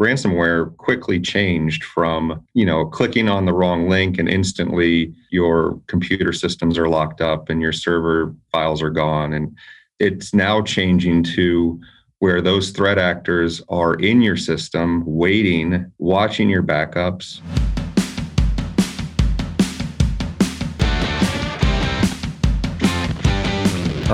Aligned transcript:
ransomware 0.00 0.76
quickly 0.76 1.20
changed 1.20 1.84
from 1.84 2.44
you 2.54 2.66
know 2.66 2.86
clicking 2.86 3.28
on 3.28 3.44
the 3.44 3.52
wrong 3.52 3.88
link 3.88 4.18
and 4.18 4.28
instantly 4.28 5.14
your 5.30 5.80
computer 5.86 6.32
systems 6.32 6.78
are 6.78 6.88
locked 6.88 7.20
up 7.20 7.48
and 7.48 7.60
your 7.60 7.72
server 7.72 8.34
files 8.50 8.82
are 8.82 8.90
gone. 8.90 9.32
And 9.32 9.56
it's 10.00 10.34
now 10.34 10.62
changing 10.62 11.22
to 11.34 11.80
where 12.18 12.40
those 12.40 12.70
threat 12.70 12.98
actors 12.98 13.62
are 13.68 13.94
in 13.94 14.22
your 14.22 14.36
system 14.36 15.04
waiting 15.06 15.92
watching 15.98 16.48
your 16.48 16.62
backups 16.62 17.40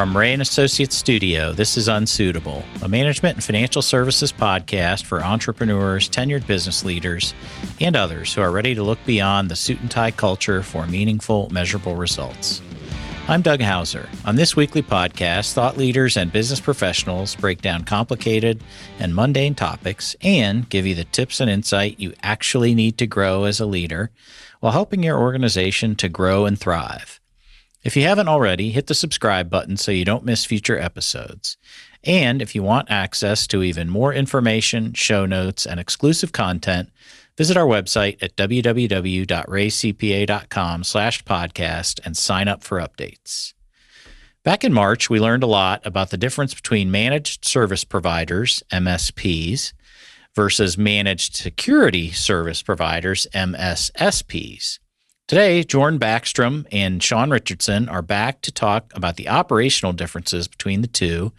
From 0.01 0.17
Rea 0.17 0.33
and 0.33 0.41
Associates 0.41 0.97
Studio, 0.97 1.53
this 1.53 1.77
is 1.77 1.87
Unsuitable, 1.87 2.65
a 2.81 2.89
management 2.89 3.37
and 3.37 3.45
financial 3.45 3.83
services 3.83 4.33
podcast 4.33 5.05
for 5.05 5.23
entrepreneurs, 5.23 6.09
tenured 6.09 6.47
business 6.47 6.87
leaders, 6.87 7.35
and 7.83 7.95
others 7.95 8.33
who 8.33 8.41
are 8.41 8.51
ready 8.51 8.75
to 8.75 8.83
look 8.83 8.99
beyond 9.05 9.51
the 9.51 9.57
suit 9.57 9.79
and 9.79 9.91
tie 9.91 10.11
culture 10.11 10.63
for 10.63 10.87
meaningful, 10.87 11.51
measurable 11.51 11.97
results. 11.97 12.63
I'm 13.29 13.43
Doug 13.43 13.61
Hauser. 13.61 14.09
On 14.25 14.37
this 14.37 14.57
weekly 14.57 14.83
podcast, 14.83 15.53
thought 15.53 15.77
leaders 15.77 16.17
and 16.17 16.33
business 16.33 16.61
professionals 16.61 17.37
break 17.37 17.61
down 17.61 17.85
complicated 17.85 18.63
and 18.99 19.15
mundane 19.15 19.55
topics 19.55 20.17
and 20.23 20.67
give 20.71 20.87
you 20.87 20.95
the 20.95 21.05
tips 21.05 21.41
and 21.41 21.51
insight 21.51 22.01
you 22.01 22.15
actually 22.23 22.75
need 22.75 22.97
to 22.97 23.07
grow 23.07 23.45
as 23.45 23.61
a 23.61 23.67
leader 23.67 24.11
while 24.61 24.73
helping 24.73 25.03
your 25.03 25.21
organization 25.21 25.95
to 25.97 26.09
grow 26.09 26.47
and 26.47 26.59
thrive. 26.59 27.20
If 27.83 27.97
you 27.97 28.03
haven't 28.03 28.29
already, 28.29 28.71
hit 28.71 28.89
the 28.89 28.95
subscribe 28.95 29.49
button 29.49 29.79
so 29.79 29.91
you 29.91 30.05
don't 30.05 30.25
miss 30.25 30.45
future 30.45 30.79
episodes. 30.79 31.57
And 32.05 32.43
if 32.43 32.55
you 32.55 32.63
want 32.63 32.91
access 32.91 33.47
to 33.49 33.63
even 33.63 33.89
more 33.89 34.13
information, 34.13 34.93
show 34.93 35.25
notes, 35.25 35.65
and 35.67 35.81
exclusive 35.81 36.33
content, 36.33 36.91
visit 37.39 37.57
our 37.57 37.67
website 37.67 38.23
at 38.23 38.37
www.reacpa.com 38.37 40.85
slash 40.85 41.25
podcast 41.25 42.01
and 42.05 42.15
sign 42.17 42.49
up 42.49 42.63
for 42.63 42.79
updates. 42.79 43.55
Back 44.43 44.65
in 44.65 44.73
March, 44.73 45.11
we 45.11 45.21
learned 45.21 45.43
a 45.43 45.47
lot 45.47 45.87
about 45.87 46.11
the 46.11 46.17
difference 46.19 46.55
between 46.55 46.91
managed 46.91 47.47
service 47.47 47.85
providers, 47.85 48.63
MSPs, 48.71 49.73
versus 50.35 50.79
managed 50.79 51.35
security 51.35 52.11
service 52.11 52.63
providers, 52.63 53.27
MSSPs. 53.35 54.79
Today, 55.31 55.63
Jorn 55.63 55.97
Baxstrom 56.01 56.67
and 56.73 57.01
Shawn 57.01 57.31
Richardson 57.31 57.89
are 57.89 58.03
back 58.03 58.41
to 58.41 58.51
talk 58.51 58.91
about 58.97 59.15
the 59.15 59.29
operational 59.29 59.93
differences 59.93 60.49
between 60.49 60.81
the 60.81 60.89
two 60.89 61.31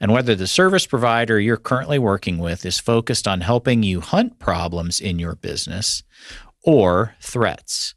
and 0.00 0.10
whether 0.10 0.34
the 0.34 0.46
service 0.46 0.86
provider 0.86 1.38
you're 1.38 1.58
currently 1.58 1.98
working 1.98 2.38
with 2.38 2.64
is 2.64 2.80
focused 2.80 3.28
on 3.28 3.42
helping 3.42 3.82
you 3.82 4.00
hunt 4.00 4.38
problems 4.38 4.98
in 4.98 5.18
your 5.18 5.34
business 5.34 6.02
or 6.62 7.16
threats. 7.20 7.94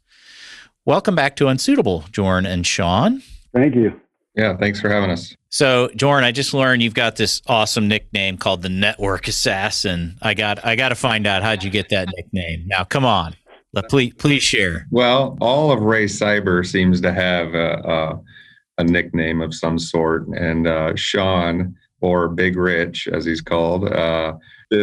Welcome 0.84 1.14
back 1.14 1.34
to 1.36 1.48
Unsuitable, 1.48 2.04
Jorn 2.12 2.46
and 2.46 2.66
Shawn. 2.66 3.22
Thank 3.54 3.74
you. 3.74 3.98
Yeah, 4.34 4.54
thanks 4.58 4.82
for 4.82 4.90
having 4.90 5.08
us. 5.08 5.34
So, 5.48 5.88
Jorn, 5.96 6.24
I 6.24 6.30
just 6.30 6.52
learned 6.52 6.82
you've 6.82 6.92
got 6.92 7.16
this 7.16 7.40
awesome 7.46 7.88
nickname 7.88 8.36
called 8.36 8.60
the 8.60 8.68
Network 8.68 9.28
Assassin. 9.28 10.18
I 10.20 10.34
got 10.34 10.62
I 10.62 10.76
got 10.76 10.90
to 10.90 10.94
find 10.94 11.26
out 11.26 11.42
how'd 11.42 11.64
you 11.64 11.70
get 11.70 11.88
that 11.88 12.10
nickname. 12.14 12.64
Now, 12.66 12.84
come 12.84 13.06
on. 13.06 13.34
Please, 13.88 14.14
please 14.14 14.42
share. 14.42 14.86
Well, 14.90 15.36
all 15.40 15.70
of 15.70 15.82
Rea 15.82 16.06
Cyber 16.06 16.66
seems 16.66 17.00
to 17.02 17.12
have 17.12 17.54
a, 17.54 17.74
a, 17.84 18.20
a 18.78 18.84
nickname 18.84 19.40
of 19.40 19.54
some 19.54 19.78
sort, 19.78 20.26
and 20.28 20.66
uh, 20.66 20.96
Shawn 20.96 21.76
or 22.00 22.28
Big 22.28 22.56
Rich, 22.56 23.08
as 23.08 23.24
he's 23.24 23.40
called, 23.40 23.88
uh, 23.92 24.34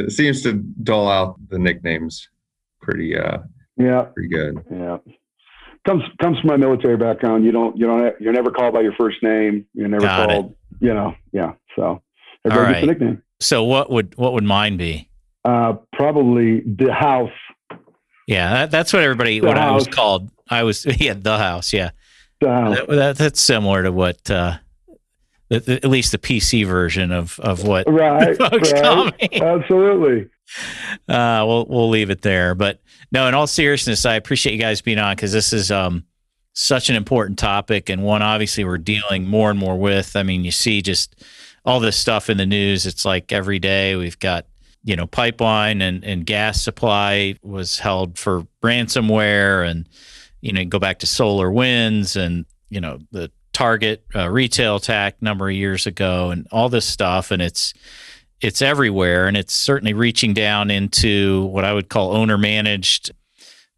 seems 0.09 0.44
to 0.44 0.53
dole 0.83 1.09
out 1.09 1.36
the 1.50 1.58
nicknames 1.58 2.27
pretty. 2.81 3.17
Uh, 3.17 3.39
yeah, 3.77 4.03
pretty 4.03 4.30
good. 4.30 4.64
Yeah, 4.72 4.97
comes 5.86 6.03
comes 6.22 6.39
from 6.39 6.47
my 6.49 6.58
military 6.58 6.97
background. 6.97 7.44
You 7.44 7.52
don't 7.52 7.75
you 7.77 7.88
don't 7.88 8.14
you're 8.22 8.33
never 8.33 8.52
called 8.52 8.73
by 8.73 8.81
your 8.81 8.94
first 8.94 9.21
name. 9.23 9.65
You're 9.73 9.88
never 9.88 10.05
Got 10.05 10.30
called. 10.30 10.52
It. 10.52 10.58
You 10.86 10.93
know, 10.93 11.15
yeah. 11.32 11.54
So 11.76 12.02
all 12.52 12.59
right. 12.59 12.86
nickname. 12.86 13.23
So 13.39 13.64
what 13.64 13.89
would 13.89 14.15
what 14.17 14.33
would 14.33 14.43
mine 14.43 14.77
be? 14.77 15.09
Uh, 15.43 15.73
probably 15.93 16.61
the 16.61 16.92
house 16.92 17.30
yeah, 18.27 18.53
that, 18.53 18.71
that's 18.71 18.93
what 18.93 19.03
everybody 19.03 19.39
the 19.39 19.47
what 19.47 19.58
house. 19.58 19.71
I 19.71 19.75
was 19.75 19.87
called. 19.87 20.31
I 20.49 20.63
was 20.63 20.86
yeah, 20.99 21.13
the 21.13 21.37
house. 21.37 21.73
Yeah, 21.73 21.91
the 22.39 22.49
house. 22.49 22.77
That, 22.77 22.87
that, 22.87 23.17
that's 23.17 23.41
similar 23.41 23.83
to 23.83 23.91
what 23.91 24.30
uh, 24.30 24.58
the, 25.49 25.59
the, 25.59 25.73
at 25.75 25.86
least 25.86 26.11
the 26.11 26.17
PC 26.17 26.65
version 26.65 27.11
of 27.11 27.39
of 27.39 27.65
what 27.67 27.89
right, 27.89 28.37
folks 28.37 28.71
right. 28.71 28.83
call 28.83 29.05
me. 29.05 29.30
Absolutely. 29.33 30.30
Uh, 31.08 31.43
we'll 31.47 31.65
we'll 31.65 31.89
leave 31.89 32.09
it 32.09 32.21
there. 32.21 32.55
But 32.55 32.81
no, 33.11 33.27
in 33.27 33.33
all 33.33 33.47
seriousness, 33.47 34.05
I 34.05 34.15
appreciate 34.15 34.53
you 34.53 34.59
guys 34.59 34.81
being 34.81 34.99
on 34.99 35.15
because 35.15 35.31
this 35.31 35.53
is 35.53 35.71
um 35.71 36.05
such 36.53 36.89
an 36.89 36.95
important 36.95 37.37
topic 37.37 37.89
and 37.89 38.02
one 38.02 38.21
obviously 38.21 38.64
we're 38.64 38.77
dealing 38.77 39.27
more 39.27 39.49
and 39.49 39.59
more 39.59 39.77
with. 39.77 40.15
I 40.15 40.23
mean, 40.23 40.43
you 40.43 40.52
see 40.52 40.81
just 40.81 41.23
all 41.65 41.80
this 41.80 41.97
stuff 41.97 42.30
in 42.30 42.37
the 42.37 42.45
news. 42.45 42.85
It's 42.85 43.05
like 43.05 43.31
every 43.31 43.59
day 43.59 43.95
we've 43.95 44.17
got 44.19 44.45
you 44.85 44.95
know, 44.95 45.07
pipeline 45.07 45.81
and, 45.81 46.03
and 46.05 46.27
gas 46.27 46.61
supply 46.61 47.35
was 47.41 47.79
held 47.79 48.19
for 48.19 48.45
ransomware 48.63 49.67
and, 49.67 49.89
you 50.41 50.53
know, 50.53 50.63
go 50.63 50.77
back 50.77 50.99
to 50.99 51.07
SolarWinds 51.07 52.15
and, 52.15 52.45
you 52.69 52.79
know, 52.79 52.99
the 53.11 53.31
Target 53.51 54.05
uh, 54.13 54.29
retail 54.29 54.75
attack 54.75 55.21
number 55.21 55.49
of 55.49 55.55
years 55.55 55.87
ago 55.87 56.29
and 56.29 56.47
all 56.51 56.69
this 56.69 56.85
stuff. 56.85 57.31
And 57.31 57.41
it's, 57.41 57.73
it's 58.41 58.61
everywhere. 58.61 59.27
And 59.27 59.35
it's 59.35 59.55
certainly 59.55 59.93
reaching 59.93 60.33
down 60.35 60.69
into 60.69 61.45
what 61.45 61.65
I 61.65 61.73
would 61.73 61.89
call 61.89 62.15
owner 62.15 62.37
managed 62.37 63.11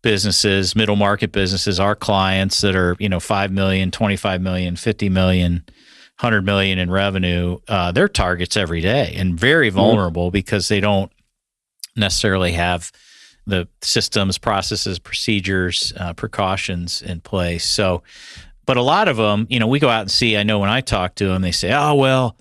businesses, 0.02 0.76
middle 0.76 0.98
market 0.98 1.32
businesses, 1.32 1.80
our 1.80 1.96
clients 1.96 2.60
that 2.62 2.76
are, 2.76 2.98
you 3.00 3.08
know, 3.08 3.22
5 3.22 3.52
million, 3.52 3.92
25 3.92 4.42
million, 4.42 4.76
50 4.76 5.08
million 5.08 5.64
100 6.20 6.44
million 6.44 6.80
in 6.80 6.90
revenue, 6.90 7.60
uh, 7.68 7.92
they're 7.92 8.08
targets 8.08 8.58
every 8.58 8.82
day 8.82 9.14
and 9.16 9.40
very 9.40 9.68
mm-hmm. 9.70 9.78
vulnerable 9.78 10.28
mm-hmm. 10.28 10.34
because 10.34 10.68
they 10.68 10.80
don't 10.80 11.12
necessarily 11.96 12.54
have 12.54 12.92
the 13.46 13.68
systems, 13.82 14.38
processes, 14.38 15.00
procedures, 15.00 15.94
uh, 15.98 16.14
precautions 16.14 17.02
in 17.02 17.22
place. 17.22 17.66
So, 17.66 18.04
but 18.66 18.78
a 18.78 18.82
lot 18.82 19.08
of 19.08 19.18
them, 19.18 19.48
you 19.50 19.60
know, 19.60 19.68
we 19.68 19.80
go 19.80 19.90
out 19.90 20.02
and 20.02 20.12
see. 20.12 20.36
I 20.36 20.44
know 20.44 20.60
when 20.60 20.70
I 20.70 20.82
talk 20.82 21.16
to 21.16 21.28
them, 21.28 21.42
they 21.42 21.54
say, 21.54 21.72
"Oh, 21.72 21.96
well, 21.96 22.36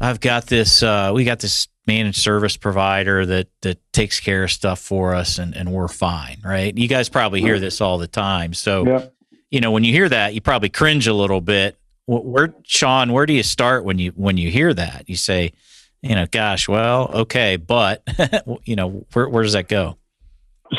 I've 0.00 0.20
got 0.20 0.46
this. 0.46 0.82
Uh, 0.82 1.12
we 1.14 1.24
got 1.24 1.38
this 1.38 1.68
managed 1.86 2.18
service 2.18 2.56
provider 2.56 3.24
that 3.26 3.48
that 3.62 3.78
takes 3.92 4.18
care 4.18 4.44
of 4.44 4.50
stuff 4.50 4.80
for 4.80 5.14
us, 5.14 5.38
and 5.38 5.56
and 5.56 5.70
we're 5.70 5.86
fine, 5.86 6.38
right?" 6.44 6.76
You 6.76 6.88
guys 6.88 7.08
probably 7.08 7.40
hear 7.40 7.60
this 7.60 7.80
all 7.80 7.98
the 7.98 8.08
time. 8.08 8.52
So, 8.52 8.84
yeah. 8.84 9.06
you 9.50 9.60
know, 9.60 9.70
when 9.70 9.84
you 9.84 9.92
hear 9.92 10.08
that, 10.08 10.34
you 10.34 10.40
probably 10.40 10.70
cringe 10.70 11.06
a 11.06 11.14
little 11.14 11.40
bit 11.40 11.77
where 12.08 12.54
Shawn, 12.64 13.12
where 13.12 13.26
do 13.26 13.34
you 13.34 13.42
start 13.42 13.84
when 13.84 13.98
you 13.98 14.12
when 14.12 14.38
you 14.38 14.50
hear 14.50 14.72
that? 14.72 15.08
You 15.08 15.16
say, 15.16 15.52
you 16.02 16.14
know, 16.14 16.26
gosh, 16.26 16.66
well, 16.66 17.10
okay, 17.12 17.56
but 17.56 18.02
you 18.64 18.76
know, 18.76 19.06
where 19.12 19.28
where 19.28 19.42
does 19.42 19.52
that 19.52 19.68
go? 19.68 19.98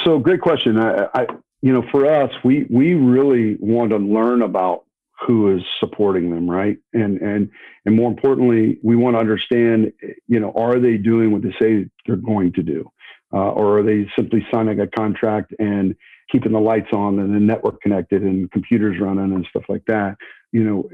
So, 0.04 0.20
great 0.20 0.42
question. 0.42 0.80
I, 0.80 1.08
I, 1.14 1.28
you 1.62 1.72
know, 1.72 1.84
for 1.92 2.12
us, 2.12 2.32
we 2.44 2.66
we 2.70 2.96
really 2.96 3.58
want 3.60 3.92
to 3.92 3.98
learn 3.98 4.42
about 4.42 4.86
who 5.26 5.56
is 5.56 5.62
supporting 5.80 6.32
them, 6.32 6.50
right? 6.50 6.78
And 6.94 7.20
and 7.22 7.52
and 7.86 7.96
more 7.96 8.10
importantly, 8.10 8.80
we 8.82 8.96
want 8.96 9.16
to 9.16 9.20
understand, 9.20 9.94
you 10.28 10.40
know, 10.40 10.52
are 10.54 10.80
they 10.80 10.98
doing 10.98 11.32
what 11.32 11.44
they 11.44 11.54
say 11.62 11.88
they're 12.08 12.16
going 12.16 12.54
to 12.54 12.64
do, 12.64 12.90
uh, 13.32 13.52
or 13.52 13.80
are 13.80 13.84
they 13.84 14.10
simply 14.16 14.46
signing 14.52 14.80
a 14.80 14.88
contract 14.88 15.54
and 15.60 15.96
keeping 16.32 16.54
the 16.54 16.60
lights 16.60 16.90
on 16.92 17.20
and 17.20 17.36
the 17.36 17.40
network 17.40 17.82
connected 17.82 18.24
and 18.24 18.50
computers 18.52 19.00
running 19.00 19.34
and 19.34 19.46
stuff 19.50 19.64
like 19.70 19.84
that? 19.88 20.18
You 20.52 20.64
know, 20.64 20.90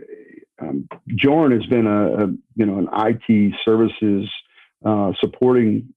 um, 0.61 0.87
Jorn 1.11 1.51
has 1.51 1.65
been 1.67 1.87
a, 1.87 2.25
a, 2.25 2.27
you 2.55 2.65
know 2.65 2.77
an 2.77 2.89
IT 2.93 3.53
services 3.63 4.29
uh, 4.85 5.11
supporting 5.19 5.93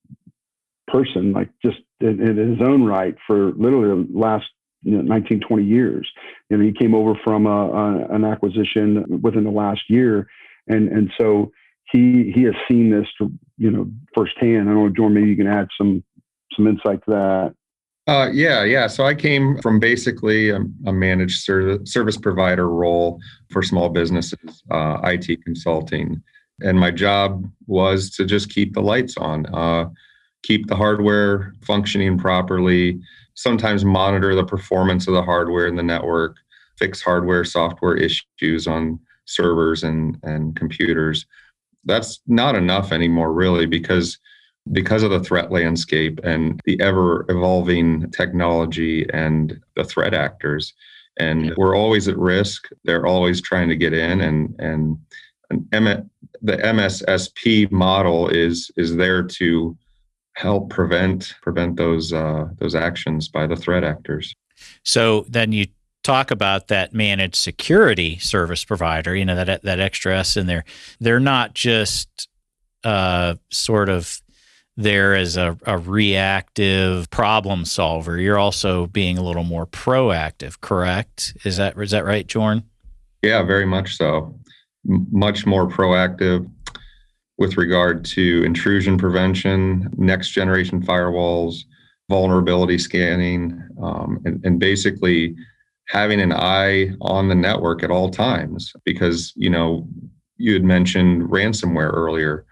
person, 0.87 1.33
like 1.33 1.51
just 1.65 1.79
in, 2.01 2.21
in, 2.21 2.37
his 2.37 2.61
own 2.67 2.85
right 2.85 3.15
for 3.27 3.53
literally 3.53 4.07
the 4.07 4.19
last 4.19 4.47
you 4.83 4.97
know, 4.97 5.03
19, 5.03 5.41
20 5.41 5.65
years. 5.65 6.09
You 6.49 6.57
know, 6.57 6.65
he 6.65 6.73
came 6.73 6.95
over 6.95 7.15
from 7.25 7.47
a, 7.47 7.71
a, 7.71 8.15
an 8.15 8.25
acquisition 8.25 9.21
within 9.23 9.45
the 9.45 9.51
last 9.51 9.83
year, 9.89 10.29
and 10.67 10.89
and 10.89 11.11
so 11.21 11.53
he 11.93 12.33
he 12.35 12.43
has 12.45 12.55
seen 12.69 12.91
this 12.91 13.07
to, 13.19 13.31
you 13.57 13.71
know 13.71 13.91
firsthand. 14.15 14.69
I 14.69 14.73
don't 14.73 14.87
know, 14.87 14.91
Jorn, 14.91 15.13
maybe 15.13 15.29
you 15.29 15.37
can 15.37 15.47
add 15.47 15.69
some 15.77 16.03
some 16.57 16.67
insight 16.67 17.05
to 17.05 17.11
that. 17.11 17.55
Uh, 18.09 18.31
yeah, 18.33 18.65
yeah. 18.65 18.87
So 18.87 19.05
I 19.05 19.15
came 19.15 19.59
from 19.59 19.79
basically 19.79 20.49
a, 20.49 20.61
a 20.87 20.93
managed 20.93 21.43
ser- 21.43 21.85
service 21.85 22.17
provider 22.17 22.71
role 22.71 23.21
for 23.51 23.63
small 23.63 23.91
businesses, 23.91 24.63
uh, 24.71 24.99
IT 25.05 25.45
consulting, 25.45 26.23
and 26.61 26.81
my 26.81 26.91
job 26.91 27.45
was 27.67 28.11
to 28.13 28.25
just 28.25 28.49
keep 28.49 28.73
the 28.73 28.81
lights 28.81 29.19
on, 29.19 29.45
uh, 29.55 29.91
keep 30.43 30.69
the 30.69 30.75
hardware 30.75 31.53
functioning 31.61 32.17
properly. 32.17 32.99
Sometimes 33.35 33.85
monitor 33.85 34.35
the 34.35 34.45
performance 34.45 35.07
of 35.07 35.13
the 35.13 35.23
hardware 35.23 35.67
in 35.67 35.77
the 35.77 35.83
network, 35.83 36.39
fix 36.79 37.03
hardware, 37.03 37.45
software 37.45 37.95
issues 37.95 38.67
on 38.67 38.99
servers 39.27 39.83
and 39.85 40.19
and 40.23 40.57
computers. 40.57 41.27
That's 41.85 42.21
not 42.27 42.55
enough 42.55 42.91
anymore, 42.91 43.35
really, 43.35 43.67
because 43.67 44.19
because 44.73 45.03
of 45.03 45.11
the 45.11 45.21
threat 45.21 45.51
landscape 45.51 46.21
and 46.25 46.61
the 46.65 46.81
ever 46.81 47.25
evolving 47.29 48.11
technology 48.11 49.07
and 49.13 49.61
the 49.77 49.85
threat 49.85 50.15
actors. 50.15 50.75
And 51.19 51.53
we're 51.57 51.77
always 51.77 52.07
at 52.07 52.17
risk. 52.17 52.69
They're 52.85 53.07
always 53.07 53.41
trying 53.41 53.69
to 53.69 53.77
get 53.77 53.93
in 53.93 54.21
and 54.21 54.55
and, 54.61 54.99
and 55.51 55.89
M- 55.89 56.11
the 56.43 56.57
MSSP 56.57 57.71
model 57.73 58.29
is 58.29 58.71
is 58.77 58.97
there 58.97 59.23
to 59.23 59.77
help 60.35 60.71
prevent 60.71 61.35
prevent 61.43 61.77
those 61.77 62.13
uh, 62.13 62.47
those 62.59 62.75
actions 62.75 63.29
by 63.29 63.47
the 63.47 63.57
threat 63.57 63.85
actors. 63.85 64.35
So 64.85 65.25
then 65.29 65.53
you 65.53 65.67
talk 66.05 66.31
about 66.31 66.69
that 66.69 66.95
managed 66.95 67.37
security 67.37 68.19
service 68.19 68.65
provider. 68.65 69.17
You 69.17 69.25
know 69.25 69.45
that 69.45 69.63
that 69.63 69.81
extra 69.81 70.19
S 70.19 70.37
in 70.37 70.47
there. 70.47 70.65
They're 71.01 71.21
not 71.21 71.55
just 71.55 72.29
uh, 72.85 73.35
sort 73.51 73.89
of 73.89 74.21
there 74.79 75.17
as 75.17 75.37
a, 75.37 75.59
a 75.67 75.77
reactive 75.77 77.11
problem 77.11 77.65
solver. 77.65 78.17
You're 78.17 78.39
also 78.39 78.87
being 78.87 79.19
a 79.19 79.25
little 79.25 79.43
more 79.43 79.67
proactive. 79.67 80.61
Correct? 80.61 81.37
Is 81.45 81.57
that 81.57 81.77
is 81.77 81.91
that 81.91 82.05
right, 82.05 82.27
Jorn? 82.27 82.63
Yeah, 83.21 83.43
very 83.43 83.67
much 83.67 83.97
so. 83.97 84.39
M- 84.89 85.07
much 85.11 85.45
more 85.45 85.67
proactive 85.67 86.49
with 87.39 87.57
regard 87.57 88.05
to 88.05 88.45
intrusion 88.45 88.97
prevention, 88.97 89.91
next 89.97 90.31
generation 90.31 90.81
firewalls, 90.81 91.57
vulnerability 92.09 92.79
scanning, 92.79 93.61
um, 93.83 94.21
and, 94.25 94.45
and 94.45 94.61
basically 94.61 95.35
having 95.89 96.21
an 96.21 96.33
eye 96.33 96.91
on 97.01 97.29
the 97.29 97.35
network 97.35 97.83
at 97.83 97.91
all 97.91 98.11
times. 98.11 98.73
Because, 98.85 99.33
you 99.35 99.51
know, 99.51 99.89
you 100.37 100.53
had 100.53 100.65
mentioned 100.65 101.23
ransomware 101.25 101.93
earlier. 101.93 102.45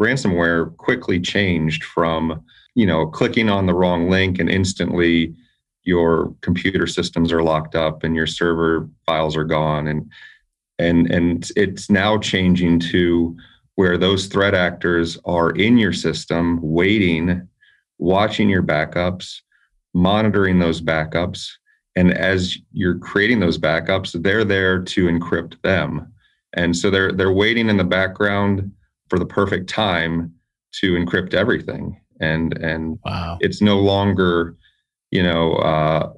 Ransomware 0.00 0.76
quickly 0.76 1.20
changed 1.20 1.84
from, 1.84 2.44
you 2.74 2.86
know, 2.86 3.06
clicking 3.06 3.48
on 3.48 3.66
the 3.66 3.74
wrong 3.74 4.10
link 4.10 4.38
and 4.38 4.50
instantly 4.50 5.34
your 5.84 6.34
computer 6.40 6.86
systems 6.86 7.32
are 7.32 7.42
locked 7.42 7.74
up 7.74 8.02
and 8.02 8.16
your 8.16 8.26
server 8.26 8.88
files 9.06 9.36
are 9.36 9.44
gone 9.44 9.86
and 9.86 10.10
and 10.78 11.10
and 11.10 11.50
it's 11.56 11.88
now 11.88 12.18
changing 12.18 12.80
to 12.80 13.36
where 13.76 13.98
those 13.98 14.26
threat 14.26 14.54
actors 14.54 15.18
are 15.24 15.50
in 15.50 15.78
your 15.78 15.92
system, 15.92 16.58
waiting, 16.62 17.46
watching 17.98 18.48
your 18.48 18.62
backups, 18.62 19.40
monitoring 19.94 20.58
those 20.58 20.80
backups. 20.80 21.48
And 21.96 22.12
as 22.12 22.56
you're 22.72 22.98
creating 22.98 23.40
those 23.40 23.58
backups, 23.58 24.20
they're 24.22 24.44
there 24.44 24.80
to 24.82 25.06
encrypt 25.06 25.60
them. 25.62 26.12
And 26.54 26.76
so 26.76 26.90
they're 26.90 27.12
they're 27.12 27.32
waiting 27.32 27.68
in 27.68 27.76
the 27.76 27.84
background 27.84 28.72
for 29.08 29.18
the 29.18 29.26
perfect 29.26 29.68
time 29.68 30.34
to 30.80 30.94
encrypt 30.94 31.34
everything. 31.34 32.00
And 32.20 32.56
and 32.58 32.98
wow. 33.04 33.38
it's 33.40 33.60
no 33.60 33.80
longer, 33.80 34.56
you 35.10 35.22
know, 35.22 35.54
uh, 35.54 36.12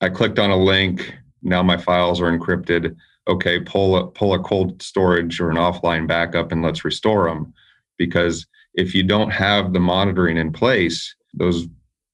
I 0.00 0.08
clicked 0.08 0.38
on 0.38 0.50
a 0.50 0.56
link, 0.56 1.14
now 1.42 1.62
my 1.62 1.76
files 1.76 2.20
are 2.20 2.30
encrypted 2.30 2.94
okay, 3.28 3.60
pull 3.60 3.96
a, 3.96 4.06
pull 4.06 4.34
a 4.34 4.38
cold 4.38 4.82
storage 4.82 5.40
or 5.40 5.50
an 5.50 5.56
offline 5.56 6.08
backup 6.08 6.50
and 6.50 6.62
let's 6.62 6.84
restore 6.84 7.28
them. 7.28 7.52
Because 7.98 8.46
if 8.74 8.94
you 8.94 9.02
don't 9.02 9.30
have 9.30 9.72
the 9.72 9.80
monitoring 9.80 10.36
in 10.36 10.52
place, 10.52 11.14
those 11.34 11.66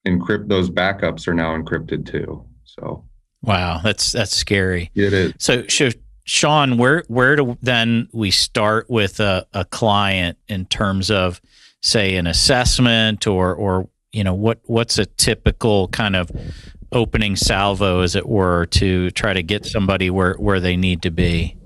encrypt 0.07 0.49
those 0.49 0.69
backups 0.69 1.29
are 1.29 1.35
now 1.35 1.57
encrypted 1.57 2.11
too. 2.11 2.45
So 2.65 3.05
wow, 3.43 3.81
that's 3.83 4.13
that's 4.13 4.35
scary. 4.35 4.91
It 4.95 5.13
is. 5.13 5.35
So, 5.39 5.67
so 5.69 5.91
Shawn, 6.25 6.79
where 6.79 7.05
where 7.09 7.37
do 7.37 7.59
then 7.61 8.09
we 8.13 8.31
start 8.31 8.89
with 8.89 9.21
a, 9.21 9.47
a 9.53 9.65
client 9.65 10.39
in 10.49 10.67
terms 10.67 11.11
of 11.11 11.41
say 11.83 12.17
an 12.17 12.27
assessment 12.27 13.27
or 13.27 13.55
or 13.55 13.89
you 14.13 14.25
know 14.25 14.35
what 14.35 14.61
what's 14.65 14.99
a 14.99 15.07
typical 15.07 15.89
kind 15.89 16.17
of 16.17 16.31
opening 16.95 17.37
salvo, 17.37 18.01
as 18.01 18.15
it 18.15 18.27
were, 18.27 18.67
to 18.67 19.11
try 19.11 19.35
to 19.35 19.43
get 19.43 19.67
somebody 19.67 20.09
where, 20.11 20.35
where 20.35 20.61
they 20.61 20.77
need 20.77 21.03
to 21.03 21.11
be? 21.11 21.57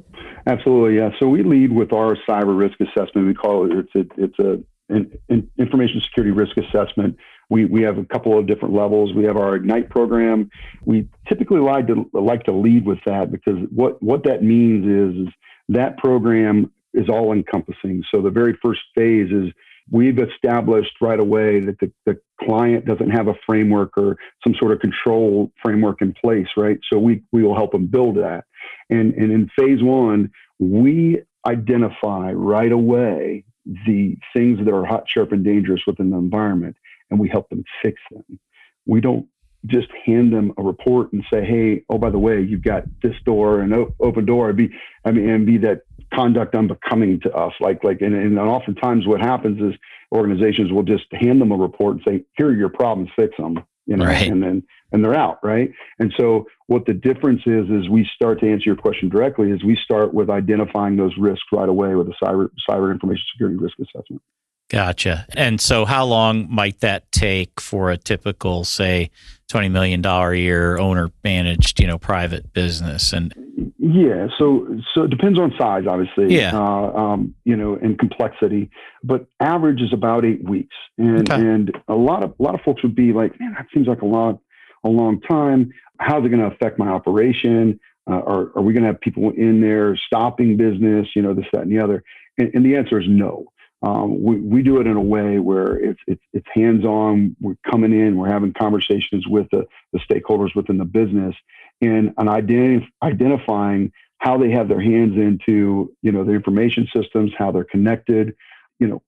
Absolutely, 0.46 0.96
yeah. 0.96 1.10
So 1.20 1.28
we 1.28 1.42
lead 1.42 1.72
with 1.72 1.92
our 1.92 2.16
cyber 2.28 2.58
risk 2.58 2.80
assessment. 2.80 3.26
We 3.26 3.34
call 3.34 3.66
it 3.66 3.86
it's 3.94 3.94
a, 3.94 4.22
it's 4.22 4.38
a 4.38 4.64
an, 4.88 5.18
an 5.28 5.50
information 5.58 6.00
security 6.00 6.32
risk 6.32 6.56
assessment. 6.56 7.16
We 7.50 7.64
we 7.64 7.82
have 7.82 7.98
a 7.98 8.04
couple 8.04 8.38
of 8.38 8.46
different 8.46 8.74
levels. 8.74 9.14
We 9.14 9.24
have 9.24 9.36
our 9.36 9.56
Ignite 9.56 9.90
program. 9.90 10.50
We 10.84 11.08
typically 11.28 11.60
like 11.60 11.86
to 11.88 12.08
like 12.12 12.44
to 12.44 12.52
lead 12.52 12.86
with 12.86 12.98
that 13.06 13.30
because 13.30 13.58
what 13.70 14.02
what 14.02 14.24
that 14.24 14.42
means 14.42 14.86
is, 14.86 15.26
is 15.26 15.34
that 15.68 15.98
program 15.98 16.70
is 16.94 17.08
all 17.08 17.32
encompassing. 17.32 18.02
So 18.12 18.22
the 18.22 18.30
very 18.30 18.56
first 18.62 18.80
phase 18.94 19.30
is 19.30 19.52
we've 19.90 20.18
established 20.18 20.92
right 21.00 21.20
away 21.20 21.60
that 21.60 21.78
the, 21.80 21.92
the 22.04 22.20
client 22.40 22.84
doesn't 22.84 23.10
have 23.10 23.28
a 23.28 23.34
framework 23.46 23.96
or 23.96 24.16
some 24.44 24.54
sort 24.58 24.72
of 24.72 24.80
control 24.80 25.50
framework 25.62 26.02
in 26.02 26.12
place, 26.12 26.48
right? 26.56 26.78
So 26.90 26.98
we, 26.98 27.22
we 27.32 27.42
will 27.42 27.54
help 27.54 27.72
them 27.72 27.86
build 27.86 28.16
that. 28.16 28.44
And, 28.90 29.14
and 29.14 29.32
in 29.32 29.50
phase 29.58 29.82
one, 29.82 30.30
we 30.58 31.22
identify 31.46 32.32
right 32.32 32.72
away 32.72 33.44
the 33.86 34.16
things 34.34 34.58
that 34.58 34.72
are 34.72 34.84
hot, 34.84 35.04
sharp, 35.06 35.32
and 35.32 35.44
dangerous 35.44 35.82
within 35.86 36.10
the 36.10 36.16
environment, 36.16 36.76
and 37.10 37.18
we 37.18 37.28
help 37.28 37.48
them 37.48 37.64
fix 37.82 38.00
them. 38.10 38.38
We 38.86 39.00
don't 39.00 39.26
just 39.66 39.88
hand 40.06 40.32
them 40.32 40.52
a 40.56 40.62
report 40.62 41.12
and 41.12 41.24
say, 41.32 41.44
"Hey, 41.44 41.84
oh 41.88 41.98
by 41.98 42.10
the 42.10 42.18
way, 42.18 42.40
you've 42.40 42.62
got 42.62 42.84
this 43.02 43.16
door 43.24 43.60
and 43.60 43.74
open 44.00 44.24
door." 44.24 44.52
Be, 44.52 44.70
I 45.04 45.10
mean, 45.10 45.28
and 45.28 45.46
be 45.46 45.58
that 45.58 45.82
conduct 46.14 46.54
unbecoming 46.54 47.20
to 47.20 47.32
us. 47.34 47.52
Like, 47.60 47.84
like, 47.84 48.00
and, 48.00 48.14
and 48.14 48.38
oftentimes 48.38 49.06
what 49.06 49.20
happens 49.20 49.60
is 49.60 49.78
organizations 50.12 50.72
will 50.72 50.84
just 50.84 51.04
hand 51.12 51.40
them 51.40 51.52
a 51.52 51.56
report 51.56 51.96
and 51.96 52.04
say, 52.06 52.24
"Here 52.36 52.48
are 52.48 52.54
your 52.54 52.68
problems, 52.68 53.10
fix 53.16 53.36
them," 53.36 53.62
you 53.86 53.96
know, 53.96 54.06
right. 54.06 54.28
and 54.28 54.42
then 54.42 54.62
and 54.92 55.04
they're 55.04 55.14
out, 55.14 55.38
right? 55.42 55.70
And 55.98 56.12
so 56.16 56.46
what 56.66 56.86
the 56.86 56.94
difference 56.94 57.42
is 57.46 57.68
is 57.68 57.88
we 57.88 58.08
start 58.14 58.40
to 58.40 58.50
answer 58.50 58.64
your 58.66 58.76
question 58.76 59.08
directly 59.08 59.50
is 59.50 59.62
we 59.64 59.76
start 59.76 60.14
with 60.14 60.30
identifying 60.30 60.96
those 60.96 61.12
risks 61.18 61.46
right 61.52 61.68
away 61.68 61.94
with 61.94 62.08
a 62.08 62.14
cyber 62.24 62.48
cyber 62.68 62.92
information 62.92 63.24
security 63.32 63.56
risk 63.56 63.78
assessment. 63.80 64.22
Gotcha. 64.68 65.26
And 65.34 65.60
so, 65.60 65.84
how 65.86 66.04
long 66.04 66.46
might 66.50 66.80
that 66.80 67.10
take 67.10 67.60
for 67.60 67.90
a 67.90 67.96
typical, 67.96 68.64
say, 68.64 69.10
twenty 69.48 69.70
million 69.70 70.02
dollar 70.02 70.32
a 70.32 70.38
year 70.38 70.78
owner 70.78 71.10
managed, 71.24 71.80
you 71.80 71.86
know, 71.86 71.98
private 71.98 72.52
business? 72.52 73.14
And 73.14 73.32
yeah, 73.78 74.28
so 74.38 74.66
so 74.94 75.04
it 75.04 75.10
depends 75.10 75.38
on 75.38 75.54
size, 75.58 75.84
obviously. 75.88 76.34
Yeah. 76.34 76.52
Uh, 76.54 76.92
um, 76.92 77.34
you 77.44 77.56
know, 77.56 77.76
and 77.76 77.98
complexity, 77.98 78.70
but 79.02 79.26
average 79.40 79.80
is 79.80 79.92
about 79.92 80.26
eight 80.26 80.44
weeks, 80.44 80.76
and 80.98 81.30
okay. 81.30 81.40
and 81.40 81.74
a 81.88 81.94
lot 81.94 82.22
of 82.22 82.34
a 82.38 82.42
lot 82.42 82.54
of 82.54 82.60
folks 82.60 82.82
would 82.82 82.94
be 82.94 83.14
like, 83.14 83.40
man, 83.40 83.54
that 83.56 83.68
seems 83.72 83.86
like 83.86 84.02
a 84.02 84.06
lot, 84.06 84.38
a 84.84 84.88
long 84.90 85.20
time. 85.22 85.72
How's 85.98 86.26
it 86.26 86.28
going 86.28 86.42
to 86.42 86.54
affect 86.54 86.78
my 86.78 86.88
operation? 86.88 87.80
Uh, 88.08 88.20
are, 88.20 88.56
are 88.56 88.62
we 88.62 88.72
going 88.72 88.82
to 88.82 88.88
have 88.88 89.00
people 89.00 89.30
in 89.30 89.60
there 89.60 89.96
stopping 89.96 90.56
business? 90.56 91.08
You 91.14 91.22
know, 91.22 91.34
this, 91.34 91.46
that, 91.52 91.62
and 91.62 91.72
the 91.72 91.82
other. 91.82 92.04
And, 92.38 92.50
and 92.54 92.64
the 92.64 92.76
answer 92.76 93.00
is 93.00 93.06
no. 93.08 93.46
Um, 93.82 94.22
we, 94.22 94.40
we 94.40 94.62
do 94.62 94.80
it 94.80 94.86
in 94.86 94.96
a 94.96 95.00
way 95.00 95.38
where 95.38 95.76
it's, 95.76 96.00
it's, 96.06 96.22
it's 96.32 96.46
hands 96.52 96.84
on. 96.84 97.36
We're 97.40 97.56
coming 97.70 97.92
in, 97.92 98.16
we're 98.16 98.30
having 98.30 98.52
conversations 98.52 99.26
with 99.28 99.46
the, 99.52 99.66
the 99.92 100.00
stakeholders 100.00 100.54
within 100.56 100.78
the 100.78 100.84
business 100.84 101.34
and, 101.80 102.12
and 102.18 102.28
ident- 102.28 102.88
identifying 103.02 103.92
how 104.18 104.36
they 104.36 104.50
have 104.50 104.68
their 104.68 104.80
hands 104.80 105.16
into, 105.16 105.94
you 106.02 106.10
know, 106.10 106.24
the 106.24 106.32
information 106.32 106.88
systems, 106.94 107.30
how 107.38 107.52
they're 107.52 107.62
connected, 107.62 108.34
you 108.80 108.88
know, 108.88 109.02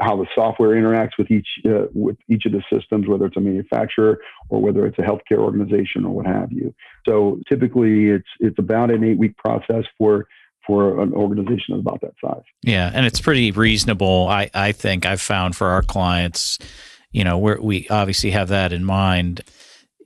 how 0.00 0.16
the 0.16 0.26
software 0.34 0.70
interacts 0.70 1.18
with 1.18 1.30
each, 1.30 1.48
uh, 1.66 1.86
with 1.92 2.16
each 2.28 2.46
of 2.46 2.52
the 2.52 2.62
systems, 2.72 3.06
whether 3.06 3.26
it's 3.26 3.36
a 3.36 3.40
manufacturer 3.40 4.20
or 4.48 4.60
whether 4.62 4.86
it's 4.86 4.98
a 4.98 5.02
healthcare 5.02 5.38
organization 5.38 6.06
or 6.06 6.14
what 6.14 6.26
have 6.26 6.50
you. 6.50 6.74
So 7.06 7.40
typically 7.46 8.08
it's, 8.08 8.28
it's 8.40 8.58
about 8.58 8.90
an 8.90 9.04
eight 9.04 9.18
week 9.18 9.36
process 9.36 9.84
for 9.98 10.26
for 10.66 11.00
an 11.00 11.12
organization 11.12 11.74
of 11.74 11.80
about 11.80 12.00
that 12.00 12.14
size. 12.24 12.42
Yeah, 12.62 12.90
and 12.92 13.06
it's 13.06 13.20
pretty 13.20 13.50
reasonable. 13.50 14.28
I 14.28 14.50
I 14.54 14.72
think 14.72 15.06
I've 15.06 15.20
found 15.20 15.56
for 15.56 15.68
our 15.68 15.82
clients, 15.82 16.58
you 17.12 17.24
know, 17.24 17.38
we 17.38 17.54
we 17.60 17.88
obviously 17.88 18.30
have 18.30 18.48
that 18.48 18.72
in 18.72 18.84
mind. 18.84 19.42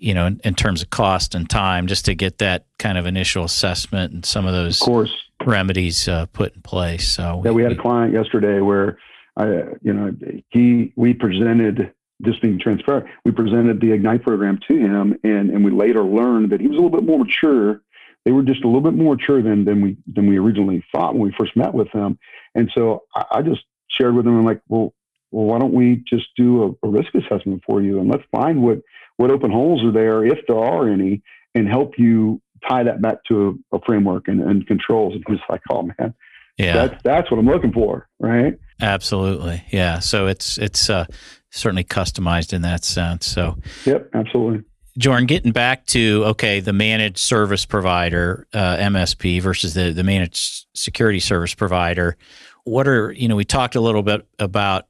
You 0.00 0.14
know, 0.14 0.26
in, 0.26 0.40
in, 0.44 0.54
terms 0.54 0.80
of 0.80 0.90
cost 0.90 1.34
and 1.34 1.50
time, 1.50 1.88
just 1.88 2.04
to 2.04 2.14
get 2.14 2.38
that 2.38 2.66
kind 2.78 2.98
of 2.98 3.06
initial 3.06 3.42
assessment 3.42 4.12
and 4.12 4.24
some 4.24 4.46
of 4.46 4.52
those 4.52 4.80
of 4.80 4.84
course. 4.84 5.12
remedies 5.44 6.06
uh, 6.06 6.26
put 6.26 6.54
in 6.54 6.62
place. 6.62 7.08
So 7.08 7.42
yeah, 7.44 7.50
we, 7.50 7.56
we 7.56 7.62
had 7.64 7.72
a 7.72 7.82
client 7.82 8.12
yesterday 8.12 8.60
where 8.60 8.96
I, 9.36 9.46
you 9.82 9.92
know, 9.92 10.14
he 10.50 10.92
we 10.94 11.14
presented 11.14 11.92
just 12.22 12.42
being 12.42 12.58
transparent, 12.58 13.06
we 13.24 13.30
presented 13.30 13.80
the 13.80 13.92
Ignite 13.92 14.22
program 14.22 14.58
to 14.68 14.76
him, 14.76 15.18
and 15.22 15.50
and 15.50 15.64
we 15.64 15.70
later 15.70 16.02
learned 16.02 16.50
that 16.50 16.60
he 16.60 16.66
was 16.66 16.76
a 16.76 16.80
little 16.80 16.96
bit 16.96 17.04
more 17.04 17.18
mature 17.18 17.80
they 18.28 18.32
were 18.32 18.42
just 18.42 18.62
a 18.62 18.66
little 18.66 18.82
bit 18.82 18.92
more 18.92 19.16
mature 19.16 19.42
than 19.42 19.64
than 19.64 19.80
we 19.80 19.96
than 20.06 20.28
we 20.28 20.36
originally 20.38 20.84
thought 20.92 21.14
when 21.14 21.22
we 21.22 21.34
first 21.38 21.56
met 21.56 21.72
with 21.72 21.90
them. 21.92 22.18
And 22.54 22.70
so 22.76 23.04
I, 23.16 23.24
I 23.30 23.42
just 23.42 23.62
shared 23.90 24.14
with 24.14 24.26
them, 24.26 24.36
I'm 24.36 24.44
like, 24.44 24.60
well, 24.68 24.92
well, 25.30 25.46
why 25.46 25.58
don't 25.58 25.72
we 25.72 26.04
just 26.06 26.26
do 26.36 26.62
a, 26.62 26.86
a, 26.86 26.90
risk 26.90 27.14
assessment 27.14 27.62
for 27.66 27.80
you 27.80 27.98
and 27.98 28.10
let's 28.10 28.24
find 28.30 28.62
what 28.62 28.80
what 29.16 29.30
open 29.30 29.50
holes 29.50 29.82
are 29.82 29.92
there, 29.92 30.26
if 30.26 30.40
there 30.46 30.58
are 30.58 30.90
any, 30.90 31.22
and 31.54 31.66
help 31.66 31.94
you 31.96 32.42
tie 32.68 32.82
that 32.82 33.00
back 33.00 33.24
to 33.28 33.58
a, 33.72 33.76
a 33.76 33.80
framework 33.86 34.28
and, 34.28 34.42
and 34.42 34.66
controls. 34.66 35.14
And 35.16 35.24
he's 35.26 35.38
like, 35.48 35.62
oh 35.70 35.84
man, 35.84 36.14
yeah, 36.58 36.86
that's 36.86 37.02
that's 37.02 37.30
what 37.30 37.40
I'm 37.40 37.46
looking 37.46 37.72
for, 37.72 38.10
right? 38.20 38.58
Absolutely, 38.78 39.64
yeah. 39.70 40.00
So 40.00 40.26
it's 40.26 40.58
it's 40.58 40.90
uh, 40.90 41.06
certainly 41.48 41.84
customized 41.84 42.52
in 42.52 42.60
that 42.60 42.84
sense. 42.84 43.24
So, 43.24 43.56
yep, 43.86 44.10
absolutely. 44.12 44.64
Jordan, 44.98 45.26
getting 45.26 45.52
back 45.52 45.86
to 45.86 46.24
okay, 46.26 46.58
the 46.58 46.72
managed 46.72 47.18
service 47.18 47.64
provider 47.64 48.46
uh, 48.52 48.76
MSP 48.76 49.40
versus 49.40 49.74
the 49.74 49.92
the 49.92 50.02
managed 50.02 50.66
security 50.74 51.20
service 51.20 51.54
provider. 51.54 52.16
What 52.64 52.88
are 52.88 53.12
you 53.12 53.28
know? 53.28 53.36
We 53.36 53.44
talked 53.44 53.76
a 53.76 53.80
little 53.80 54.02
bit 54.02 54.26
about 54.40 54.88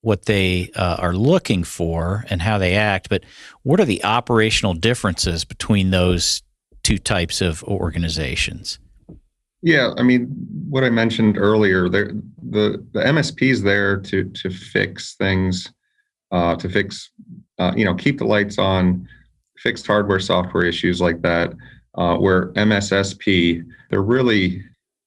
what 0.00 0.24
they 0.24 0.70
uh, 0.76 0.96
are 0.98 1.14
looking 1.14 1.62
for 1.62 2.24
and 2.28 2.40
how 2.42 2.58
they 2.58 2.74
act, 2.74 3.08
but 3.08 3.24
what 3.62 3.80
are 3.80 3.84
the 3.84 4.02
operational 4.04 4.74
differences 4.74 5.44
between 5.44 5.90
those 5.90 6.42
two 6.82 6.98
types 6.98 7.40
of 7.40 7.62
organizations? 7.64 8.78
Yeah, 9.62 9.94
I 9.96 10.02
mean, 10.02 10.26
what 10.68 10.84
I 10.84 10.90
mentioned 10.90 11.36
earlier, 11.36 11.88
the 11.90 12.22
the 12.50 12.82
MSP 12.94 13.50
is 13.50 13.62
there 13.62 13.98
to 13.98 14.24
to 14.24 14.50
fix 14.50 15.16
things, 15.16 15.70
uh, 16.30 16.56
to 16.56 16.68
fix, 16.68 17.10
uh, 17.58 17.72
you 17.76 17.84
know, 17.84 17.94
keep 17.94 18.18
the 18.18 18.26
lights 18.26 18.58
on, 18.58 19.06
fixed 19.64 19.86
hardware, 19.86 20.20
software 20.20 20.64
issues 20.64 21.00
like 21.00 21.20
that. 21.22 21.52
Uh, 21.96 22.16
where 22.16 22.52
MSSP, 22.54 23.64
they're 23.88 24.02
really 24.02 24.60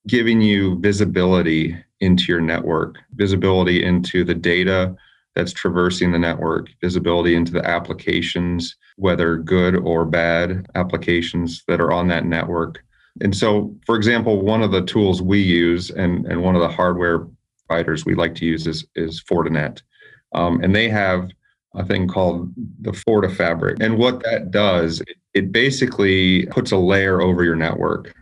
giving 0.07 0.41
you 0.41 0.79
visibility 0.79 1.77
into 1.99 2.31
your 2.31 2.39
network, 2.39 2.95
visibility 3.15 3.83
into 3.83 4.23
the 4.23 4.33
data 4.33 4.95
that's 5.35 5.53
traversing 5.53 6.11
the 6.11 6.19
network, 6.19 6.69
visibility 6.81 7.35
into 7.35 7.51
the 7.51 7.65
applications, 7.67 8.75
whether 8.95 9.37
good 9.37 9.75
or 9.75 10.05
bad 10.05 10.65
applications 10.75 11.63
that 11.67 11.81
are 11.81 11.91
on 11.91 12.07
that 12.07 12.25
network. 12.25 12.79
And 13.21 13.35
so, 13.35 13.75
for 13.85 13.95
example, 13.95 14.41
one 14.41 14.63
of 14.63 14.71
the 14.71 14.85
tools 14.85 15.21
we 15.21 15.39
use 15.39 15.89
and, 15.91 16.25
and 16.25 16.41
one 16.41 16.55
of 16.55 16.61
the 16.61 16.69
hardware 16.69 17.27
providers 17.67 18.05
we 18.05 18.15
like 18.15 18.33
to 18.35 18.45
use 18.45 18.65
is, 18.65 18.85
is 18.95 19.21
Fortinet. 19.21 19.81
Um, 20.33 20.61
and 20.63 20.75
they 20.75 20.89
have 20.89 21.29
a 21.77 21.85
thing 21.85 22.07
called 22.07 22.51
the 22.81 22.91
Forta 22.91 23.33
fabric. 23.33 23.77
And 23.79 23.97
what 23.97 24.23
that 24.23 24.51
does, 24.51 25.01
it 25.33 25.51
basically 25.51 26.47
puts 26.47 26.71
a 26.71 26.77
layer 26.77 27.21
over 27.21 27.43
your 27.43 27.55
network. 27.55 28.13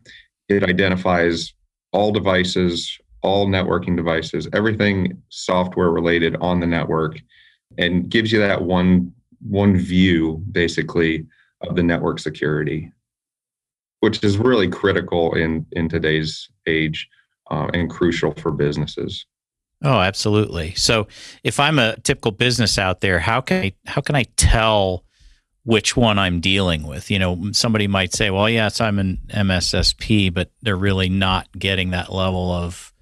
It 0.50 0.64
identifies 0.64 1.54
all 1.94 2.12
devices, 2.12 3.00
all 3.22 3.48
networking 3.48 3.96
devices, 3.96 4.48
everything 4.54 5.22
software 5.30 5.90
related 5.90 6.36
on 6.42 6.60
the 6.60 6.68
network, 6.68 7.20
and 7.78 8.10
gives 8.10 8.32
you 8.32 8.40
that 8.40 8.62
one 8.62 9.12
one 9.42 9.78
view 9.78 10.44
basically 10.52 11.26
of 11.62 11.76
the 11.76 11.84
network 11.84 12.20
security, 12.20 12.92
which 14.02 14.24
is 14.24 14.38
really 14.38 14.68
critical 14.68 15.34
in 15.36 15.66
in 15.72 15.88
today's 15.88 16.50
age 16.68 17.08
uh, 17.50 17.70
and 17.74 17.90
crucial 17.90 18.34
for 18.34 18.52
businesses. 18.52 19.26
Oh, 19.84 20.00
absolutely. 20.00 20.74
So, 20.76 21.08
if 21.44 21.60
I'm 21.60 21.80
a 21.80 21.98
typical 21.98 22.32
business 22.32 22.78
out 22.78 23.02
there, 23.02 23.20
how 23.20 23.42
can 23.42 23.64
I 23.64 23.74
how 23.86 24.02
can 24.02 24.16
I 24.16 24.24
tell 24.38 25.04
which 25.64 25.98
one 25.98 26.18
I'm 26.18 26.40
dealing 26.40 26.84
with? 26.84 27.12
You 27.12 27.20
know, 27.20 27.52
somebody 27.52 27.88
might 27.88 28.14
say, 28.14 28.30
"Well, 28.30 28.50
yes, 28.50 28.80
I'm 28.80 29.00
an 29.00 29.20
MSSP," 29.30 30.34
but 30.34 30.50
they're 30.62 30.78
really 30.78 31.10
not 31.10 31.48
getting 31.58 31.92
that 31.92 32.12
level 32.12 32.52
of 32.52 32.94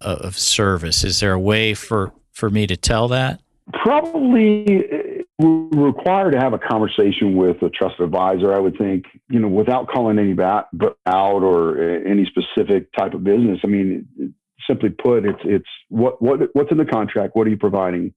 of 0.00 0.38
service. 0.38 1.04
Is 1.04 1.20
there 1.20 1.32
a 1.32 1.40
way 1.40 1.74
for 1.74 2.12
for 2.32 2.50
me 2.50 2.66
to 2.66 2.76
tell 2.76 3.08
that? 3.08 3.40
Probably 3.72 4.84
uh, 4.92 5.22
we're 5.38 5.86
required 5.86 6.32
to 6.32 6.38
have 6.38 6.52
a 6.52 6.58
conversation 6.58 7.36
with 7.36 7.62
a 7.62 7.70
trusted 7.70 8.04
advisor. 8.04 8.52
I 8.52 8.58
would 8.58 8.76
think, 8.76 9.04
you 9.28 9.40
know, 9.40 9.48
without 9.48 9.88
calling 9.88 10.18
any 10.18 10.34
back 10.34 10.66
out 11.06 11.42
or 11.42 11.78
uh, 11.78 12.00
any 12.06 12.26
specific 12.26 12.92
type 12.92 13.14
of 13.14 13.24
business. 13.24 13.60
I 13.64 13.68
mean, 13.68 14.34
simply 14.66 14.90
put, 14.90 15.24
it's 15.24 15.40
it's 15.44 15.68
what 15.88 16.20
what 16.20 16.40
what's 16.54 16.70
in 16.70 16.78
the 16.78 16.84
contract. 16.84 17.34
What 17.34 17.46
are 17.46 17.50
you 17.50 17.56
providing 17.56 18.14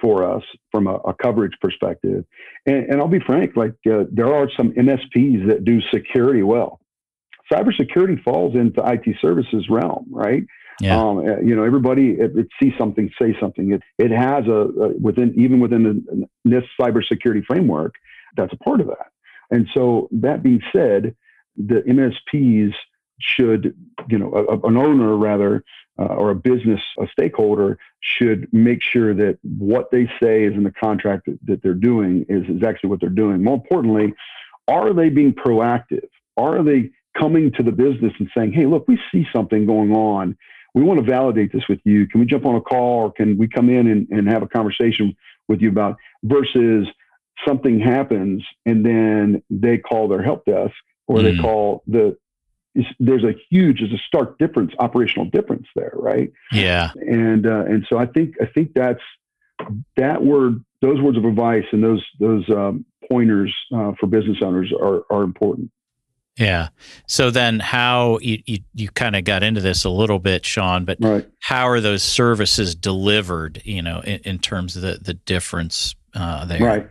for 0.00 0.24
us 0.24 0.42
from 0.72 0.86
a, 0.86 0.94
a 0.96 1.14
coverage 1.14 1.52
perspective? 1.60 2.24
And, 2.66 2.90
and, 2.90 3.00
I'll 3.00 3.08
be 3.08 3.20
frank, 3.20 3.56
like 3.56 3.74
uh, 3.90 4.04
there 4.10 4.32
are 4.34 4.48
some 4.56 4.72
MSPs 4.72 5.46
that 5.48 5.64
do 5.64 5.80
security 5.92 6.42
well. 6.42 6.80
Cybersecurity 7.52 8.22
falls 8.22 8.54
into 8.54 8.82
IT 8.86 9.16
services 9.20 9.66
realm, 9.68 10.06
right? 10.10 10.44
Yeah. 10.80 10.98
Um, 10.98 11.18
uh, 11.18 11.40
you 11.40 11.54
know, 11.54 11.62
everybody 11.62 12.12
it, 12.12 12.36
it 12.36 12.48
sees 12.60 12.72
something, 12.78 13.10
say 13.20 13.36
something. 13.38 13.72
It 13.72 13.82
it 13.98 14.10
has 14.10 14.46
a, 14.46 14.50
a 14.50 14.88
within 14.98 15.34
even 15.38 15.60
within 15.60 15.82
the 15.82 16.28
NIST 16.48 16.66
cybersecurity 16.80 17.44
framework. 17.44 17.94
That's 18.36 18.52
a 18.52 18.56
part 18.56 18.80
of 18.80 18.86
that. 18.86 19.08
And 19.50 19.66
so 19.74 20.08
that 20.12 20.42
being 20.42 20.62
said, 20.74 21.14
the 21.56 21.82
MSPs 21.86 22.72
should, 23.20 23.74
you 24.08 24.18
know, 24.18 24.32
a, 24.32 24.66
an 24.66 24.76
owner 24.76 25.16
rather, 25.16 25.64
uh, 25.98 26.04
or 26.04 26.30
a 26.30 26.34
business, 26.34 26.80
a 26.98 27.06
stakeholder 27.12 27.78
should 28.00 28.48
make 28.52 28.82
sure 28.82 29.14
that 29.14 29.38
what 29.58 29.90
they 29.90 30.06
say 30.22 30.44
is 30.44 30.54
in 30.54 30.64
the 30.64 30.72
contract 30.72 31.26
that, 31.26 31.38
that 31.44 31.62
they're 31.62 31.74
doing 31.74 32.24
is, 32.28 32.44
is 32.48 32.62
actually 32.62 32.90
what 32.90 33.00
they're 33.00 33.10
doing. 33.10 33.42
More 33.42 33.54
importantly, 33.54 34.14
are 34.68 34.92
they 34.92 35.10
being 35.10 35.34
proactive? 35.34 36.08
Are 36.36 36.62
they 36.62 36.90
coming 37.18 37.52
to 37.52 37.62
the 37.62 37.72
business 37.72 38.12
and 38.18 38.30
saying, 38.36 38.52
hey, 38.52 38.66
look, 38.66 38.86
we 38.88 38.98
see 39.12 39.26
something 39.32 39.66
going 39.66 39.92
on 39.92 40.36
we 40.74 40.82
want 40.82 41.00
to 41.00 41.06
validate 41.06 41.52
this 41.52 41.66
with 41.68 41.80
you. 41.84 42.06
Can 42.06 42.20
we 42.20 42.26
jump 42.26 42.46
on 42.46 42.54
a 42.54 42.60
call 42.60 43.04
or 43.04 43.12
can 43.12 43.36
we 43.36 43.48
come 43.48 43.68
in 43.68 43.86
and, 43.88 44.08
and 44.10 44.28
have 44.28 44.42
a 44.42 44.48
conversation 44.48 45.16
with 45.48 45.60
you 45.60 45.68
about 45.68 45.96
versus 46.22 46.86
something 47.46 47.80
happens 47.80 48.44
and 48.66 48.84
then 48.84 49.42
they 49.50 49.78
call 49.78 50.08
their 50.08 50.22
help 50.22 50.44
desk 50.44 50.74
or 51.08 51.18
mm. 51.18 51.22
they 51.22 51.42
call 51.42 51.82
the 51.86 52.16
there's 52.98 53.24
a 53.24 53.34
huge 53.50 53.80
there's 53.80 53.92
a 53.92 54.02
stark 54.06 54.38
difference 54.38 54.72
operational 54.78 55.28
difference 55.30 55.66
there 55.74 55.92
right 55.94 56.32
yeah 56.52 56.90
and 56.94 57.46
uh, 57.46 57.64
and 57.64 57.84
so 57.88 57.98
i 57.98 58.06
think 58.06 58.34
i 58.40 58.46
think 58.46 58.72
that's 58.74 59.02
that 59.96 60.22
word 60.22 60.64
those 60.80 61.00
words 61.00 61.18
of 61.18 61.24
advice 61.24 61.64
and 61.72 61.82
those 61.82 62.04
those 62.20 62.48
um, 62.50 62.84
pointers 63.10 63.54
uh, 63.74 63.92
for 63.98 64.06
business 64.06 64.38
owners 64.42 64.72
are 64.80 65.02
are 65.10 65.22
important 65.22 65.70
yeah. 66.36 66.68
So 67.06 67.30
then, 67.30 67.60
how 67.60 68.18
you 68.22 68.42
you, 68.46 68.58
you 68.74 68.88
kind 68.88 69.14
of 69.14 69.24
got 69.24 69.42
into 69.42 69.60
this 69.60 69.84
a 69.84 69.90
little 69.90 70.18
bit, 70.18 70.46
Shawn, 70.46 70.86
but 70.86 70.96
right. 71.00 71.28
how 71.40 71.68
are 71.68 71.80
those 71.80 72.02
services 72.02 72.74
delivered? 72.74 73.60
You 73.64 73.82
know, 73.82 74.00
in, 74.00 74.20
in 74.20 74.38
terms 74.38 74.74
of 74.74 74.80
the 74.80 74.98
the 75.02 75.14
difference 75.14 75.94
uh, 76.14 76.46
there. 76.46 76.60
Right. 76.60 76.88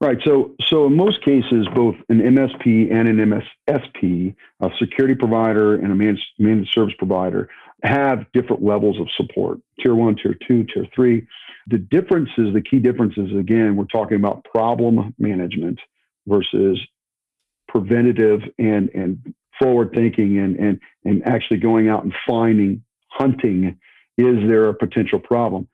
Right. 0.00 0.16
So 0.24 0.54
so 0.64 0.86
in 0.86 0.96
most 0.96 1.22
cases, 1.22 1.68
both 1.74 1.94
an 2.08 2.20
MSP 2.20 2.90
and 2.90 3.06
an 3.06 3.42
MSSP, 3.68 4.34
a 4.60 4.70
security 4.78 5.14
provider 5.14 5.74
and 5.74 5.92
a 5.92 5.94
managed, 5.94 6.24
managed 6.38 6.72
service 6.72 6.94
provider, 6.98 7.50
have 7.82 8.24
different 8.32 8.62
levels 8.62 8.98
of 8.98 9.08
support. 9.14 9.58
Tier 9.78 9.94
one, 9.94 10.16
tier 10.16 10.34
two, 10.46 10.64
tier 10.64 10.86
three. 10.94 11.26
The 11.66 11.76
differences, 11.76 12.54
the 12.54 12.62
key 12.62 12.78
differences, 12.78 13.30
again, 13.38 13.76
we're 13.76 13.84
talking 13.84 14.16
about 14.16 14.42
problem 14.44 15.14
management 15.18 15.78
versus 16.26 16.80
preventative 17.68 18.40
and 18.58 18.88
and 18.94 19.34
forward 19.60 19.90
thinking 19.94 20.38
and 20.38 20.56
and 20.56 20.80
and 21.04 21.26
actually 21.26 21.58
going 21.58 21.90
out 21.90 22.04
and 22.04 22.14
finding 22.26 22.82
hunting 23.08 23.78
is 24.16 24.36
there 24.48 24.68
a 24.68 24.74
potential 24.74 25.18
problem 25.18 25.68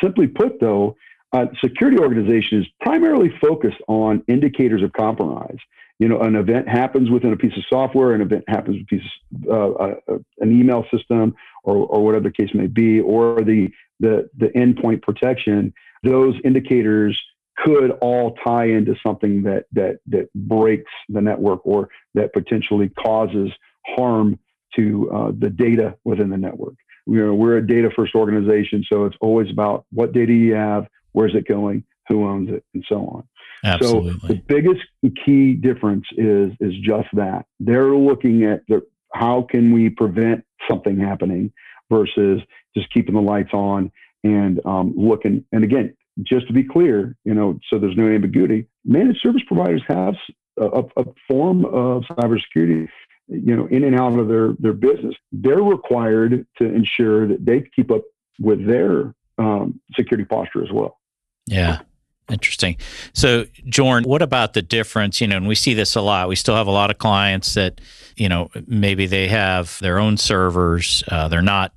simply 0.00 0.26
put 0.26 0.60
though 0.60 0.96
a 1.32 1.48
security 1.62 1.98
organization 1.98 2.60
is 2.60 2.66
primarily 2.80 3.30
focused 3.40 3.80
on 3.88 4.22
indicators 4.28 4.82
of 4.82 4.92
compromise 4.92 5.58
you 5.98 6.08
know 6.08 6.20
an 6.20 6.36
event 6.36 6.68
happens 6.68 7.10
within 7.10 7.32
a 7.32 7.36
piece 7.36 7.56
of 7.56 7.64
software 7.68 8.14
an 8.14 8.20
event 8.20 8.44
happens 8.48 8.78
with 8.78 8.86
piece 8.86 9.02
of 9.48 9.48
uh, 9.48 9.74
uh, 9.74 9.94
uh, 10.08 10.18
an 10.38 10.58
email 10.58 10.84
system 10.94 11.34
or, 11.64 11.76
or 11.76 12.04
whatever 12.04 12.24
the 12.24 12.32
case 12.32 12.50
may 12.54 12.66
be 12.66 13.00
or 13.00 13.42
the 13.42 13.68
the 14.00 14.28
the 14.36 14.48
endpoint 14.48 15.02
protection 15.02 15.72
those 16.02 16.34
indicators 16.44 17.18
could 17.56 17.90
all 18.02 18.36
tie 18.44 18.66
into 18.66 18.94
something 19.04 19.42
that 19.42 19.64
that 19.72 19.98
that 20.06 20.32
breaks 20.34 20.92
the 21.08 21.20
network 21.20 21.60
or 21.64 21.88
that 22.14 22.32
potentially 22.32 22.88
causes 22.90 23.50
harm 23.86 24.38
to 24.74 25.10
uh, 25.10 25.32
the 25.38 25.50
data 25.50 25.96
within 26.04 26.28
the 26.28 26.36
network. 26.36 26.74
We're, 27.06 27.32
we're 27.32 27.58
a 27.58 27.66
data 27.66 27.90
first 27.94 28.14
organization, 28.14 28.84
so 28.90 29.04
it's 29.04 29.16
always 29.20 29.50
about 29.50 29.86
what 29.92 30.12
data 30.12 30.32
you 30.32 30.54
have, 30.54 30.86
where's 31.16 31.34
it 31.34 31.48
going, 31.48 31.82
who 32.08 32.28
owns 32.28 32.50
it, 32.50 32.62
and 32.74 32.84
so 32.86 32.96
on. 33.06 33.24
Absolutely. 33.64 34.12
So 34.20 34.26
the 34.28 34.34
biggest 34.34 34.82
key 35.24 35.54
difference 35.54 36.04
is 36.12 36.52
is 36.60 36.74
just 36.82 37.08
that 37.14 37.46
they're 37.58 37.96
looking 37.96 38.44
at 38.44 38.60
the 38.68 38.82
how 39.14 39.46
can 39.50 39.72
we 39.72 39.88
prevent 39.88 40.44
something 40.68 41.00
happening 41.00 41.50
versus 41.90 42.42
just 42.76 42.92
keeping 42.92 43.14
the 43.14 43.20
lights 43.22 43.54
on 43.54 43.90
and 44.24 44.60
um, 44.66 44.92
looking. 44.94 45.42
And 45.52 45.64
again, 45.64 45.96
just 46.22 46.46
to 46.48 46.52
be 46.52 46.64
clear, 46.64 47.16
you 47.24 47.32
know, 47.32 47.58
so 47.70 47.78
there's 47.78 47.96
no 47.96 48.08
ambiguity, 48.08 48.66
managed 48.84 49.20
service 49.22 49.42
providers 49.46 49.82
have 49.88 50.14
a, 50.58 50.82
a 50.98 51.04
form 51.26 51.64
of 51.64 52.02
cybersecurity, 52.10 52.88
you 53.28 53.56
know, 53.56 53.66
in 53.68 53.84
and 53.84 53.98
out 53.98 54.18
of 54.18 54.28
their, 54.28 54.54
their 54.58 54.74
business. 54.74 55.14
They're 55.32 55.62
required 55.62 56.46
to 56.58 56.64
ensure 56.64 57.26
that 57.28 57.46
they 57.46 57.64
keep 57.74 57.90
up 57.90 58.02
with 58.38 58.66
their 58.66 59.14
um, 59.38 59.80
security 59.94 60.24
posture 60.24 60.62
as 60.62 60.72
well. 60.72 60.98
Yeah. 61.46 61.80
Interesting. 62.28 62.76
So, 63.12 63.44
Jorn, 63.68 64.04
what 64.04 64.20
about 64.20 64.52
the 64.54 64.62
difference? 64.62 65.20
You 65.20 65.28
know, 65.28 65.36
and 65.36 65.46
we 65.46 65.54
see 65.54 65.74
this 65.74 65.94
a 65.94 66.00
lot. 66.00 66.28
We 66.28 66.34
still 66.34 66.56
have 66.56 66.66
a 66.66 66.72
lot 66.72 66.90
of 66.90 66.98
clients 66.98 67.54
that, 67.54 67.80
you 68.16 68.28
know, 68.28 68.50
maybe 68.66 69.06
they 69.06 69.28
have 69.28 69.78
their 69.80 69.98
own 69.98 70.16
servers. 70.16 71.04
Uh, 71.08 71.28
they're 71.28 71.40
not 71.40 71.72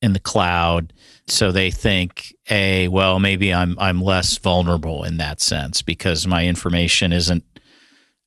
in 0.00 0.14
the 0.14 0.20
cloud. 0.20 0.94
So 1.26 1.52
they 1.52 1.70
think, 1.70 2.34
a 2.48 2.88
well, 2.88 3.18
maybe 3.18 3.52
I'm 3.52 3.78
I'm 3.78 4.02
less 4.02 4.38
vulnerable 4.38 5.04
in 5.04 5.18
that 5.18 5.40
sense 5.40 5.82
because 5.82 6.26
my 6.26 6.46
information 6.46 7.12
isn't 7.12 7.44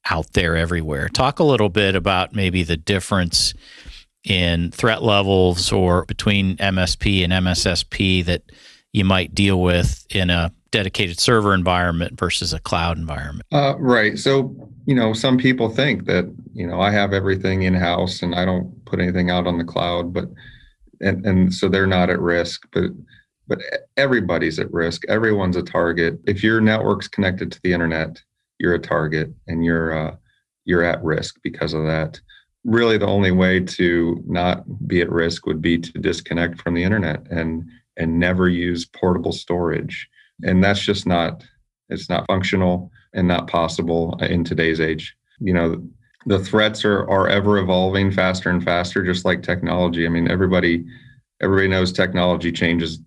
out 0.10 0.32
there 0.34 0.56
everywhere. 0.56 1.10
Talk 1.10 1.40
a 1.40 1.44
little 1.44 1.70
bit 1.70 1.96
about 1.96 2.36
maybe 2.36 2.64
the 2.64 2.78
difference 2.78 3.54
in 4.24 4.72
threat 4.72 5.04
levels 5.04 5.72
or 5.72 6.06
between 6.06 6.56
MSP 6.58 7.24
and 7.24 7.34
MSSP 7.34 8.24
that 8.26 8.44
you 8.94 9.04
might 9.04 9.36
deal 9.36 9.60
with 9.62 10.06
in 10.10 10.30
a 10.30 10.52
dedicated 10.74 11.20
server 11.20 11.53
environment 11.53 12.20
versus 12.20 12.51
a 12.51 12.60
cloud 12.60 12.98
environment. 12.98 13.46
Uh, 13.51 13.75
right. 13.77 14.18
So, 14.18 14.56
you 14.88 14.96
know, 14.96 15.13
some 15.13 15.38
people 15.38 15.70
think 15.70 16.06
that, 16.06 16.25
you 16.51 16.65
know, 16.65 16.82
I 16.82 16.89
have 16.89 17.13
everything 17.13 17.62
in 17.62 17.75
house 17.75 18.24
and 18.24 18.34
I 18.34 18.44
don't 18.44 18.84
put 18.86 19.00
anything 19.00 19.30
out 19.30 19.46
on 19.46 19.60
the 19.60 19.63
cloud, 19.63 20.12
but, 20.12 20.25
and, 21.00 21.24
and 21.27 21.53
so 21.53 21.70
they're 21.70 21.86
not 21.86 22.10
at 22.10 22.20
risk, 22.20 22.68
but, 22.72 22.86
but 23.48 23.60
everybody's 23.98 24.58
at 24.58 24.74
risk. 24.74 25.03
Everyone's 25.08 25.58
a 25.58 25.62
target. 25.62 26.20
If 26.25 26.44
your 26.44 26.60
network's 26.60 27.08
connected 27.08 27.51
to 27.51 27.62
the 27.62 27.72
internet, 27.72 28.20
you're 28.58 28.74
a 28.74 28.80
target 28.80 29.32
and 29.48 29.63
you're, 29.63 29.96
uh, 29.96 30.15
you're 30.65 30.84
at 30.84 31.03
risk 31.03 31.36
because 31.44 31.74
of 31.74 31.86
that 31.86 32.20
really 32.65 32.98
the 32.98 33.06
only 33.06 33.32
way 33.32 33.60
to 33.60 34.24
not 34.25 34.63
be 34.88 35.01
at 35.01 35.12
risk 35.12 35.46
would 35.46 35.62
be 35.62 35.77
to 35.77 35.92
disconnect 36.00 36.62
from 36.62 36.74
the 36.74 36.82
internet 36.82 37.22
and 37.30 37.70
and 37.98 38.18
never 38.18 38.48
use 38.48 38.86
portable 38.86 39.34
storage 39.34 40.10
and 40.44 40.64
that's 40.64 40.82
just 40.82 41.06
not 41.06 41.44
it's 41.90 42.10
not 42.10 42.26
functional 42.28 42.92
and 43.14 43.28
not 43.28 43.48
possible 43.48 44.18
in 44.22 44.44
today's 44.44 44.80
age. 44.80 45.16
You 45.40 45.54
know 45.54 45.84
the 46.26 46.40
threats 46.40 46.86
are 46.86 47.08
are 47.10 47.28
ever 47.28 47.58
evolving 47.58 48.12
faster 48.12 48.50
and 48.50 48.64
faster 48.64 49.04
just 49.04 49.26
like 49.26 49.44
technology. 49.44 50.06
I 50.06 50.10
mean 50.10 50.30
everybody 50.30 50.86
everybody 51.42 51.68
knows 51.68 51.92
technology 51.92 52.52
changes 52.52 53.00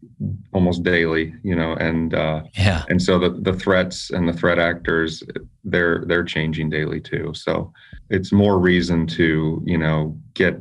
almost 0.53 0.83
daily 0.83 1.35
you 1.43 1.55
know 1.55 1.75
and 1.75 2.15
uh, 2.15 2.43
yeah. 2.55 2.85
and 2.89 3.01
so 3.01 3.19
the, 3.19 3.31
the 3.31 3.53
threats 3.53 4.11
and 4.11 4.29
the 4.29 4.33
threat 4.33 4.59
actors 4.59 5.23
they're 5.65 6.05
they're 6.07 6.25
changing 6.25 6.71
daily 6.71 7.01
too. 7.01 7.33
So 7.35 7.73
it's 8.11 8.33
more 8.33 8.59
reason 8.59 9.07
to 9.09 9.63
you 9.65 9.79
know 9.79 10.17
get 10.35 10.55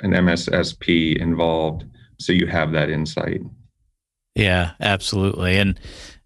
an 0.00 0.12
mssp 0.12 1.16
involved 1.16 1.84
so 2.18 2.32
you 2.32 2.46
have 2.46 2.72
that 2.72 2.90
insight. 2.90 3.40
Yeah 4.34 4.72
absolutely. 4.80 5.56
And 5.56 5.78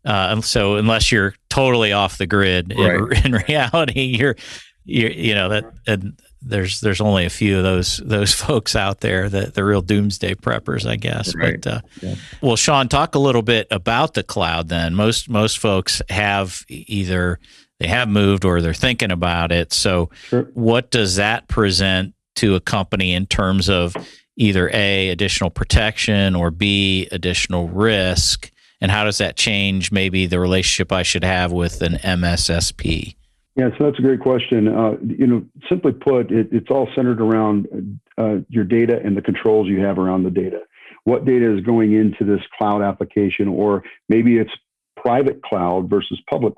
uh, 0.05 0.41
so 0.41 0.77
unless 0.77 1.13
you're 1.13 1.35
totally 1.49 1.93
off 1.93 2.19
the 2.19 2.27
grid 2.27 2.75
right. 2.77 2.95
in, 2.95 3.13
in 3.35 3.43
reality 3.49 4.03
you're 4.03 4.37
you 4.85 5.09
you 5.09 5.35
know 5.35 5.49
that 5.49 5.65
and 5.87 6.19
there's 6.43 6.81
there's 6.81 7.01
only 7.01 7.27
a 7.27 7.31
few 7.31 7.59
of 7.59 7.63
those 7.63 7.99
those 8.05 8.33
folks 8.35 8.75
out 8.75 9.01
there 9.01 9.29
that 9.29 9.55
the 9.55 9.65
real 9.65 9.83
doomsday 9.83 10.35
preppers 10.35 10.87
I 10.87 10.97
guess 10.97 11.35
right. 11.35 11.61
but 11.61 11.73
uh, 11.73 11.81
yeah. 12.01 12.15
well 12.41 12.57
Shawn 12.57 12.89
talk 12.89 13.15
a 13.15 13.19
little 13.19 13.43
bit 13.43 13.67
about 13.71 14.15
the 14.15 14.23
cloud 14.23 14.69
then 14.69 14.95
most 14.95 15.29
most 15.29 15.59
folks 15.59 16.01
have 16.09 16.65
either 16.69 17.39
they 17.79 17.89
have 17.89 18.09
moved 18.09 18.45
or 18.45 18.61
they're 18.61 18.75
thinking 18.75 19.11
about 19.11 19.53
it 19.53 19.73
so 19.73 20.11
sure. 20.29 20.51
what 20.55 20.91
does 20.91 21.17
that 21.17 21.49
present 21.49 22.15
to 22.37 22.55
a 22.55 22.61
company 22.61 23.13
in 23.13 23.27
terms 23.27 23.69
of 23.69 23.95
either 24.37 24.71
a 24.73 25.11
additional 25.11 25.51
protection 25.51 26.35
or 26.35 26.51
b 26.51 27.07
additional 27.13 27.69
risk 27.69 28.50
and 28.81 28.91
how 28.91 29.05
does 29.05 29.19
that 29.19 29.37
change 29.37 29.93
maybe 29.93 30.27
the 30.27 30.41
relationship 30.41 30.93
I 30.93 31.03
should 31.03 31.25
have 31.25 31.53
with 31.53 31.83
an 31.83 31.95
MSSP 31.95 33.15
yeah, 33.57 33.69
so 33.77 33.85
that's 33.85 33.99
a 33.99 34.03
great 34.03 34.21
question. 34.21 34.69
Uh, 34.69 34.93
you 35.03 35.27
know, 35.27 35.45
simply 35.69 35.93
put, 35.93 36.31
it, 36.31 36.49
it's 36.53 36.71
all 36.71 36.89
centered 36.95 37.21
around 37.21 38.01
uh, 38.17 38.37
your 38.49 38.65
data 38.65 39.01
and 39.05 39.17
the 39.17 39.23
controls 39.23 39.69
you 39.69 39.81
have 39.85 39.99
around 39.99 40.23
the 40.23 40.31
data. 40.31 40.61
What 41.05 41.25
data 41.25 41.55
is 41.55 41.65
going 41.65 41.93
into 41.93 42.25
this 42.25 42.41
cloud 42.57 42.81
application, 42.81 43.49
or 43.49 43.83
maybe 44.09 44.39
it's 44.39 44.53
private 44.97 45.43
cloud 45.43 45.91
versus 45.91 46.19
public 46.31 46.55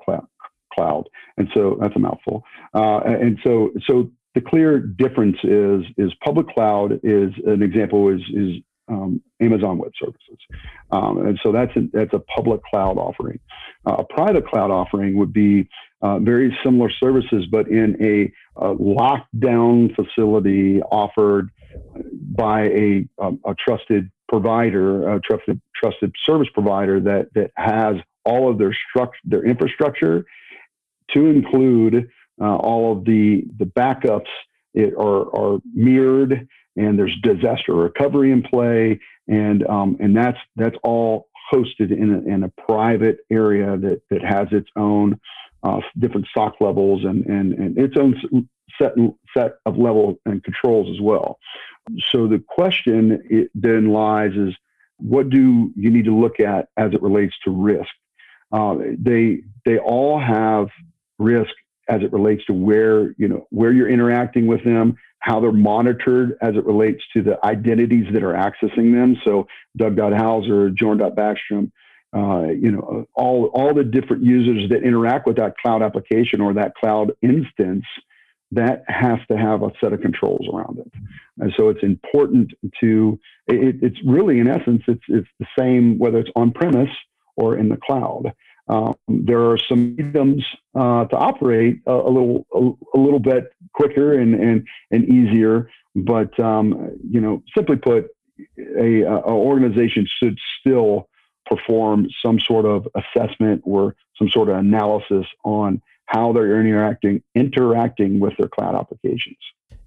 cloud. 0.73 1.09
And 1.37 1.49
so 1.53 1.77
that's 1.81 1.95
a 1.95 1.99
mouthful. 1.99 2.43
Uh, 2.73 2.99
and 3.05 3.39
so, 3.43 3.71
so 3.87 4.11
the 4.35 4.41
clear 4.41 4.79
difference 4.79 5.37
is 5.43 5.83
is 5.97 6.11
public 6.23 6.47
cloud 6.47 6.99
is 7.03 7.31
an 7.45 7.61
example 7.61 8.09
is 8.09 8.21
is 8.33 8.63
um, 8.87 9.21
Amazon 9.41 9.77
Web 9.77 9.91
Services, 9.99 10.37
um, 10.91 11.25
and 11.25 11.39
so 11.43 11.51
that's 11.51 11.75
a, 11.75 11.81
that's 11.93 12.13
a 12.13 12.19
public 12.19 12.61
cloud 12.63 12.97
offering. 12.97 13.39
Uh, 13.85 13.95
a 13.99 14.03
private 14.03 14.47
cloud 14.47 14.71
offering 14.71 15.17
would 15.17 15.33
be 15.33 15.67
uh, 16.01 16.19
very 16.19 16.55
similar 16.63 16.89
services, 16.89 17.45
but 17.49 17.67
in 17.67 17.95
a, 18.03 18.31
a 18.61 18.75
lockdown 18.75 19.95
facility 19.95 20.81
offered 20.81 21.49
by 22.35 22.63
a, 22.63 23.07
um, 23.19 23.39
a 23.45 23.55
trusted 23.55 24.11
provider, 24.27 25.15
a 25.15 25.19
trusted 25.21 25.61
trusted 25.75 26.13
service 26.25 26.47
provider 26.53 26.99
that 26.99 27.33
that 27.33 27.51
has 27.55 27.95
all 28.25 28.49
of 28.49 28.57
their 28.57 28.75
struct 28.95 29.13
their 29.23 29.43
infrastructure 29.45 30.25
to 31.13 31.27
include 31.27 32.09
uh, 32.41 32.55
all 32.55 32.97
of 32.97 33.05
the 33.05 33.43
the 33.59 33.65
backups 33.65 34.31
it 34.73 34.93
are, 34.97 35.35
are 35.37 35.59
mirrored 35.73 36.47
and 36.75 36.97
there's 36.97 37.15
disaster 37.21 37.73
recovery 37.73 38.31
in 38.31 38.41
play 38.41 38.99
and 39.27 39.65
um, 39.67 39.97
and 39.99 40.15
that's 40.15 40.39
that's 40.55 40.75
all 40.83 41.27
hosted 41.53 41.91
in 41.91 42.13
a, 42.13 42.33
in 42.33 42.43
a 42.43 42.49
private 42.49 43.19
area 43.29 43.77
that 43.77 44.01
that 44.09 44.23
has 44.23 44.47
its 44.51 44.69
own 44.75 45.19
uh, 45.63 45.79
different 45.97 46.27
SOC 46.33 46.59
levels 46.59 47.05
and, 47.05 47.25
and, 47.25 47.53
and 47.53 47.77
its 47.77 47.95
own 47.97 48.49
set, 48.77 48.93
set 49.35 49.55
of 49.65 49.77
level 49.77 50.19
and 50.25 50.43
controls 50.43 50.89
as 50.93 51.01
well. 51.01 51.39
So 52.09 52.27
the 52.27 52.43
question 52.45 53.49
then 53.55 53.89
lies 53.89 54.33
is 54.35 54.53
what 54.97 55.29
do 55.29 55.71
you 55.75 55.89
need 55.89 56.05
to 56.05 56.15
look 56.15 56.39
at 56.39 56.69
as 56.77 56.93
it 56.93 57.01
relates 57.01 57.35
to 57.45 57.51
risk? 57.51 57.89
Uh, 58.51 58.75
they 58.97 59.41
they 59.65 59.79
all 59.79 60.19
have 60.19 60.67
risk 61.17 61.51
as 61.89 62.01
it 62.01 62.13
relates 62.13 62.45
to 62.45 62.53
where 62.53 63.13
you 63.17 63.27
know 63.27 63.47
where 63.49 63.73
you're 63.73 63.89
interacting 63.89 64.47
with 64.47 64.63
them, 64.63 64.95
how 65.23 65.39
they're 65.39 65.53
monitored 65.53 66.37
as 66.41 66.53
it 66.55 66.65
relates 66.65 67.01
to 67.13 67.21
the 67.23 67.35
identities 67.45 68.05
that 68.11 68.23
are 68.23 68.33
accessing 68.33 68.93
them. 68.93 69.15
So 69.23 69.47
Doug 69.77 69.97
Hauser, 69.97 70.69
Jorn 70.69 70.99
Baxstrom, 70.99 71.71
uh, 72.13 72.51
you 72.51 72.71
know, 72.73 73.05
all, 73.15 73.45
all 73.53 73.73
the 73.73 73.85
different 73.85 74.23
users 74.23 74.69
that 74.69 74.83
interact 74.83 75.25
with 75.25 75.37
that 75.37 75.53
cloud 75.57 75.81
application 75.81 76.41
or 76.41 76.53
that 76.55 76.75
cloud 76.75 77.13
instance, 77.21 77.85
that 78.51 78.83
has 78.87 79.19
to 79.31 79.37
have 79.37 79.63
a 79.63 79.71
set 79.81 79.93
of 79.93 80.01
controls 80.01 80.45
around 80.53 80.77
it. 80.77 80.91
And 81.39 81.53
so 81.57 81.69
it's 81.69 81.83
important 81.83 82.51
to, 82.81 83.17
it, 83.47 83.77
it's 83.81 83.97
really, 84.05 84.39
in 84.39 84.49
essence, 84.49 84.83
it's, 84.89 85.05
it's 85.07 85.29
the 85.39 85.47
same 85.57 85.97
whether 85.99 86.19
it's 86.19 86.29
on 86.35 86.51
premise 86.51 86.95
or 87.37 87.57
in 87.57 87.69
the 87.69 87.77
cloud. 87.77 88.33
Um, 88.67 88.95
there 89.07 89.41
are 89.51 89.57
some 89.57 89.95
items 89.99 90.45
uh, 90.73 91.05
to 91.05 91.17
operate 91.17 91.81
a, 91.85 91.91
a 91.91 92.09
little 92.09 92.45
a, 92.53 92.97
a, 92.97 92.99
little 92.99 93.19
bit 93.19 93.51
quicker 93.73 94.17
and 94.17 94.33
and, 94.35 94.67
and 94.89 95.03
easier, 95.05 95.69
but 95.95 96.37
um, 96.39 96.97
you 97.09 97.19
know, 97.19 97.43
simply 97.55 97.75
put, 97.75 98.07
a, 98.57 99.01
a 99.01 99.31
organization 99.31 100.07
should 100.21 100.37
still 100.59 101.09
perform 101.45 102.07
some 102.25 102.39
sort 102.39 102.65
of 102.65 102.87
assessment 102.95 103.61
or 103.65 103.95
some 104.17 104.29
sort 104.29 104.49
of 104.49 104.57
analysis 104.57 105.25
on 105.43 105.81
how 106.05 106.31
they're 106.31 106.59
interacting 106.59 107.21
interacting 107.35 108.19
with 108.19 108.33
their 108.37 108.47
cloud 108.47 108.75
applications. 108.75 109.37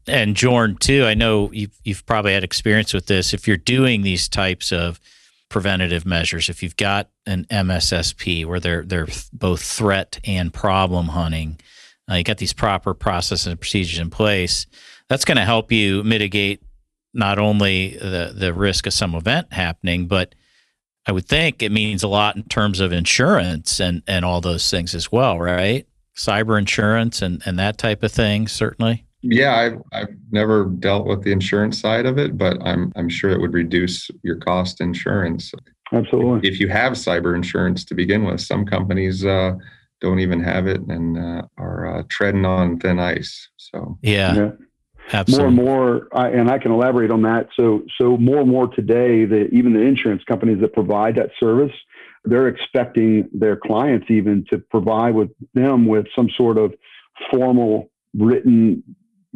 And 0.09 0.37
Jorn, 0.37 0.79
too, 0.79 1.05
I 1.05 1.15
know 1.15 1.51
you've, 1.53 1.77
you've 1.83 2.07
probably 2.07 2.33
had 2.33 2.45
experience 2.45 2.95
with 2.95 3.07
this. 3.07 3.35
If 3.35 3.49
you're 3.49 3.57
doing 3.57 4.03
these 4.03 4.29
types 4.29 4.71
of 4.71 5.01
preventative 5.49 6.05
measures, 6.05 6.49
if 6.49 6.63
you've 6.63 6.77
got 6.77 7.09
an 7.27 7.47
MSSP 7.51 8.45
where 8.45 8.61
they're 8.61 8.83
they're 8.83 9.09
both 9.33 9.63
threat 9.63 10.19
and 10.25 10.53
problem 10.53 11.09
hunting, 11.09 11.59
uh, 12.11 12.15
you 12.15 12.25
got 12.25 12.39
these 12.39 12.53
proper 12.53 12.95
processes 12.95 13.47
and 13.47 13.61
procedures 13.61 13.99
in 13.99 14.11
place. 14.11 14.67
That's 15.09 15.25
going 15.25 15.37
to 15.37 15.45
help 15.45 15.71
you 15.73 16.03
mitigate 16.05 16.63
not 17.15 17.39
only 17.39 17.97
the 17.97 18.35
the 18.37 18.53
risk 18.53 18.87
of 18.87 18.93
some 18.93 19.15
event 19.15 19.53
happening, 19.53 20.07
but 20.07 20.35
I 21.07 21.13
would 21.13 21.27
think 21.27 21.63
it 21.63 21.71
means 21.71 22.03
a 22.03 22.09
lot 22.09 22.37
in 22.37 22.43
terms 22.45 22.81
of 22.81 22.93
insurance 22.93 23.81
and, 23.81 24.03
and 24.09 24.25
all 24.25 24.41
those 24.41 24.69
things 24.69 24.95
as 24.95 25.13
well, 25.13 25.39
right? 25.39 25.87
Cyber 26.17 26.59
insurance 26.59 27.23
and, 27.23 27.43
and 27.47 27.59
that 27.59 27.79
type 27.79 28.03
of 28.03 28.11
thing, 28.11 28.49
certainly. 28.49 29.06
Yeah, 29.23 29.57
I've, 29.57 29.83
I've 29.93 30.15
never 30.31 30.67
dealt 30.67 31.07
with 31.07 31.25
the 31.25 31.33
insurance 31.33 31.81
side 31.81 32.07
of 32.07 32.19
it, 32.19 32.39
but 32.39 32.59
I'm, 32.63 32.93
I'm 32.97 33.09
sure 33.09 33.31
it 33.31 33.41
would 33.41 33.55
reduce 33.55 34.11
your 34.23 34.37
cost 34.37 34.81
insurance. 34.81 35.53
Absolutely. 35.93 36.49
If 36.49 36.61
you 36.61 36.69
have 36.69 36.93
cyber 36.93 37.35
insurance 37.35 37.85
to 37.87 37.95
begin 37.95 38.25
with, 38.25 38.41
some 38.41 38.65
companies 38.65 39.25
uh, 39.25 39.55
don't 40.01 40.21
even 40.21 40.41
have 40.41 40.67
it 40.67 40.81
and 40.89 41.19
uh, 41.19 41.43
are 41.57 41.87
uh, 41.87 42.03
treading 42.09 42.45
on 42.45 42.79
thin 42.79 43.01
ice. 43.01 43.49
So, 43.57 43.99
yeah. 44.03 44.35
yeah. 44.35 44.51
Absolutely. 45.13 45.55
More 45.55 45.97
and 45.97 46.09
more, 46.09 46.09
I, 46.13 46.29
and 46.31 46.51
I 46.51 46.59
can 46.59 46.73
elaborate 46.73 47.13
on 47.13 47.23
that. 47.23 47.49
So, 47.55 47.83
so 47.97 48.17
more 48.17 48.41
and 48.41 48.51
more 48.51 48.67
today, 48.67 49.25
that 49.25 49.49
even 49.53 49.73
the 49.73 49.81
insurance 49.81 50.25
companies 50.25 50.61
that 50.61 50.73
provide 50.73 51.15
that 51.15 51.31
service, 51.39 51.73
they're 52.25 52.49
expecting 52.49 53.29
their 53.33 53.57
clients 53.57 54.07
even 54.11 54.45
to 54.51 54.59
provide 54.59 55.15
with 55.15 55.31
them 55.55 55.87
with 55.87 56.07
some 56.15 56.29
sort 56.37 56.59
of 56.59 56.75
formal 57.31 57.89
written 58.15 58.83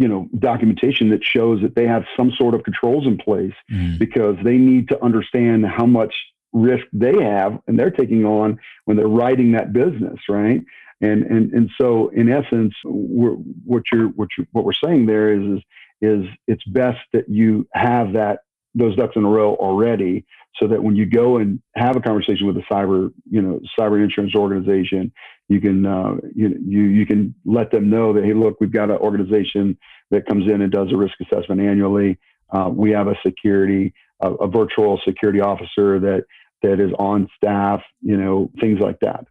you 0.01 0.09
know, 0.09 0.31
documentation 0.39 1.11
that 1.11 1.23
shows 1.23 1.61
that 1.61 1.75
they 1.75 1.87
have 1.87 2.05
some 2.17 2.33
sort 2.33 2.55
of 2.55 2.65
controls 2.65 3.07
in 3.07 3.19
place 3.19 3.53
mm. 3.71 3.99
because 3.99 4.35
they 4.43 4.57
need 4.57 4.89
to 4.89 5.05
understand 5.05 5.67
how 5.67 5.85
much 5.85 6.15
risk 6.55 6.87
they 6.91 7.23
have 7.23 7.59
and 7.67 7.79
they're 7.79 7.91
taking 7.91 8.25
on 8.25 8.59
when 8.87 8.97
they're 8.97 9.07
writing 9.07 9.53
that 9.53 9.75
business, 9.75 10.19
right? 10.27 10.63
And 11.03 11.23
and 11.25 11.53
and 11.53 11.71
so 11.79 12.09
in 12.09 12.31
essence, 12.31 12.73
what 12.85 13.83
you're 13.93 14.09
what 14.09 14.29
you 14.39 14.47
what 14.53 14.65
we're 14.65 14.73
saying 14.73 15.05
there 15.05 15.35
is 15.35 15.59
is 15.59 15.63
is 16.01 16.25
it's 16.47 16.65
best 16.65 17.01
that 17.13 17.29
you 17.29 17.69
have 17.75 18.15
that 18.15 18.41
those 18.74 18.96
ducks 18.96 19.16
in 19.16 19.24
a 19.24 19.28
row 19.28 19.54
already 19.56 20.24
so 20.61 20.68
that 20.68 20.83
when 20.83 20.96
you 20.96 21.06
go 21.06 21.38
and 21.38 21.61
have 21.74 21.96
a 21.96 22.00
conversation 22.00 22.46
with 22.46 22.56
a 22.56 22.62
cyber 22.72 23.12
you 23.30 23.40
know 23.42 23.61
cyber 23.78 24.02
insurance 24.02 24.35
organization 24.35 25.12
you 25.50 25.61
can 25.61 25.85
uh, 25.85 26.14
you, 26.35 26.56
you 26.64 26.83
you 26.83 27.04
can 27.04 27.35
let 27.44 27.72
them 27.72 27.90
know 27.90 28.12
that 28.12 28.24
hey 28.24 28.33
look 28.33 28.56
we've 28.61 28.72
got 28.72 28.88
an 28.88 28.96
organization 28.98 29.76
that 30.11 30.24
comes 30.26 30.50
in 30.50 30.62
and 30.62 30.72
does 30.72 30.92
a 30.92 30.96
risk 30.96 31.14
assessment 31.20 31.61
annually. 31.61 32.18
Uh, 32.52 32.70
we 32.72 32.92
have 32.92 33.09
a 33.09 33.14
security 33.24 33.92
a, 34.20 34.33
a, 34.35 34.48
virtual 34.48 35.00
security 35.04 35.40
officer 35.40 35.98
that 35.98 36.24
that 36.62 36.80
is 36.80 36.92
on 36.98 37.28
staff 37.37 37.83
you 38.00 38.16
know 38.16 38.50
things 38.61 38.78
like 38.78 38.98
that. 39.00 39.26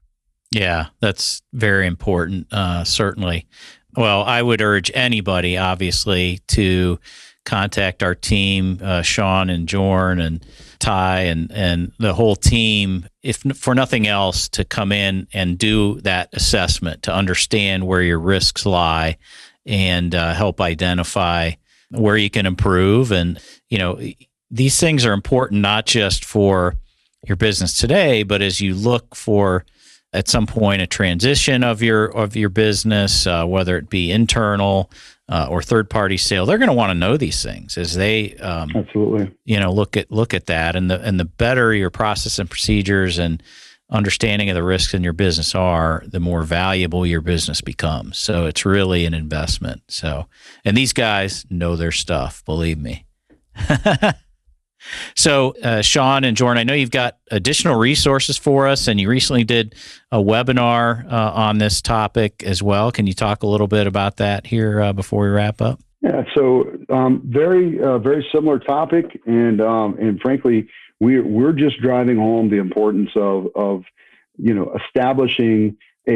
Yeah 0.52 0.88
that's 1.00 1.42
very 1.54 1.88
important 1.88 2.48
uh, 2.52 2.84
certainly. 2.84 3.48
Well 3.96 4.24
i 4.24 4.42
would 4.42 4.62
urge 4.62 4.92
anybody 4.94 5.58
obviously 5.58 6.40
to 6.48 7.00
contact 7.50 8.04
our 8.04 8.14
team, 8.14 8.80
uh, 8.84 9.02
Shawn 9.02 9.50
and 9.50 9.68
Jorn 9.68 10.24
and 10.24 10.46
Ty 10.80 11.22
and 11.22 11.52
and 11.52 11.92
the 11.98 12.14
whole 12.14 12.36
team, 12.36 13.10
if 13.24 13.38
for 13.56 13.74
nothing 13.74 14.08
else, 14.08 14.48
to 14.50 14.64
come 14.64 14.92
in 14.92 15.28
and 15.34 15.58
do 15.58 16.00
that 16.02 16.30
assessment 16.34 17.04
to 17.04 17.14
understand 17.14 17.88
where 17.88 18.02
your 18.02 18.20
risks 18.20 18.66
lie 18.66 19.18
and 19.66 20.14
uh, 20.14 20.34
help 20.34 20.62
identify 20.62 21.52
where 21.90 22.18
you 22.18 22.30
can 22.30 22.46
improve. 22.46 23.12
And 23.12 23.40
you 23.70 23.78
know, 23.78 24.00
these 24.52 24.80
things 24.80 25.06
are 25.06 25.14
important 25.14 25.62
not 25.62 25.86
just 25.86 26.24
for 26.24 26.76
your 27.28 27.36
business 27.36 27.78
today, 27.78 28.24
but 28.24 28.42
as 28.42 28.62
you 28.62 28.76
look 28.76 29.16
for 29.16 29.66
at 30.14 30.28
some 30.28 30.48
point 30.48 30.82
a 30.82 30.88
transition 30.88 31.64
of 31.64 31.82
your 31.82 32.06
of 32.06 32.36
your 32.36 32.50
business, 32.50 33.28
uh, 33.28 33.46
whether 33.46 33.76
it 33.76 33.90
be 33.90 34.12
internal 34.12 34.90
uh, 35.30 35.48
or 35.50 35.62
third 35.62 35.90
party 35.90 36.18
sale, 36.18 36.46
they're 36.46 36.58
going 36.58 36.70
to 36.70 36.76
want 36.76 36.90
to 36.90 36.96
know 36.96 37.16
these 37.16 37.44
things 37.44 37.78
as 37.78 37.96
they 37.96 38.36
um, 38.38 38.72
absolutely 38.76 39.32
you 39.46 39.60
know 39.60 39.72
look 39.72 39.96
at 39.96 40.12
look 40.12 40.34
at 40.34 40.48
that 40.48 40.76
and 40.76 40.90
the 40.90 41.00
and 41.02 41.20
the 41.20 41.26
better 41.26 41.74
your 41.74 41.92
process 41.92 42.40
and 42.40 42.50
procedures 42.50 43.20
and 43.20 43.42
understanding 43.92 44.50
of 44.50 44.56
the 44.56 44.64
risks 44.64 44.94
in 44.94 45.04
your 45.04 45.14
business 45.14 45.56
are, 45.56 46.04
the 46.06 46.20
more 46.20 46.44
valuable 46.44 47.08
your 47.08 47.22
business 47.22 47.60
becomes. 47.60 48.20
So 48.20 48.46
it's 48.46 48.64
really 48.64 49.06
an 49.06 49.14
investment. 49.14 49.82
So 49.88 50.28
and 50.66 50.76
these 50.76 50.94
guys 50.94 51.46
know 51.50 51.76
their 51.76 51.92
stuff, 51.92 52.44
believe 52.46 52.80
me. 52.80 53.06
So, 55.16 55.56
uh, 55.64 55.82
Shawn 55.82 56.24
and 56.24 56.36
Jordan, 56.36 56.60
I 56.60 56.64
know 56.64 56.74
you've 56.74 56.92
got 56.92 57.18
additional 57.32 57.76
resources 57.76 58.38
for 58.38 58.68
us, 58.68 58.88
and 58.88 59.00
you 59.00 59.10
recently 59.10 59.44
did 59.44 59.76
a 60.12 60.18
webinar 60.18 61.06
uh, 61.12 61.32
on 61.34 61.58
this 61.58 61.82
topic 61.82 62.44
as 62.44 62.64
well. 62.64 62.92
Can 62.92 63.08
you 63.08 63.14
talk 63.14 63.44
a 63.44 63.48
little 63.48 63.68
bit 63.68 63.88
about 63.88 64.18
that 64.18 64.48
here 64.48 64.82
uh, 64.82 64.94
before 64.94 65.24
we 65.24 65.30
wrap 65.30 65.62
up? 65.62 65.80
Yeah, 66.02 66.24
so 66.36 66.72
um, 66.90 67.22
very, 67.26 67.82
uh, 67.82 67.98
very 67.98 68.26
similar 68.34 68.58
topic, 68.58 69.20
and 69.26 69.60
um, 69.60 69.98
and 70.00 70.20
frankly, 70.22 70.70
we're 71.00 71.26
we're 71.26 71.52
just 71.52 71.82
driving 71.82 72.18
home 72.18 72.50
the 72.50 72.58
importance 72.58 73.10
of 73.16 73.48
of 73.56 73.84
you 74.38 74.54
know 74.54 74.74
establishing 74.86 75.78
a, 76.08 76.14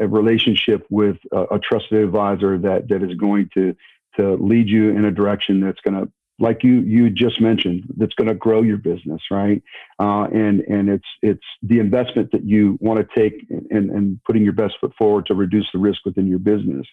a, 0.00 0.04
a 0.04 0.08
relationship 0.08 0.86
with 0.90 1.18
a, 1.30 1.42
a, 1.56 1.58
trusted 1.58 2.02
advisor 2.02 2.58
that 2.58 2.88
that 2.88 3.02
is 3.02 3.14
going 3.16 3.50
to 3.54 3.76
to 4.16 4.34
lead 4.34 4.68
you 4.68 4.90
in 4.90 5.04
a 5.04 5.10
direction 5.10 5.60
that's 5.60 5.80
going 5.80 5.94
to 5.94 6.10
like 6.38 6.62
you 6.62 6.80
you 6.80 7.10
just 7.10 7.40
mentioned 7.40 7.84
that's 7.96 8.14
going 8.14 8.28
to 8.28 8.34
grow 8.34 8.62
your 8.62 8.76
business 8.76 9.20
right? 9.30 9.62
Uh, 9.98 10.24
and 10.24 10.60
and 10.60 10.88
it's 10.88 11.06
it's 11.22 11.44
the 11.62 11.80
investment 11.80 12.30
that 12.32 12.44
you 12.44 12.78
want 12.80 13.00
to 13.00 13.20
take 13.20 13.46
and 13.70 13.90
and 13.90 14.20
putting 14.24 14.42
your 14.42 14.52
best 14.52 14.74
foot 14.80 14.92
forward 14.96 15.26
to 15.26 15.34
reduce 15.34 15.66
the 15.72 15.78
risk 15.78 16.04
within 16.04 16.26
your 16.26 16.38
business. 16.38 16.86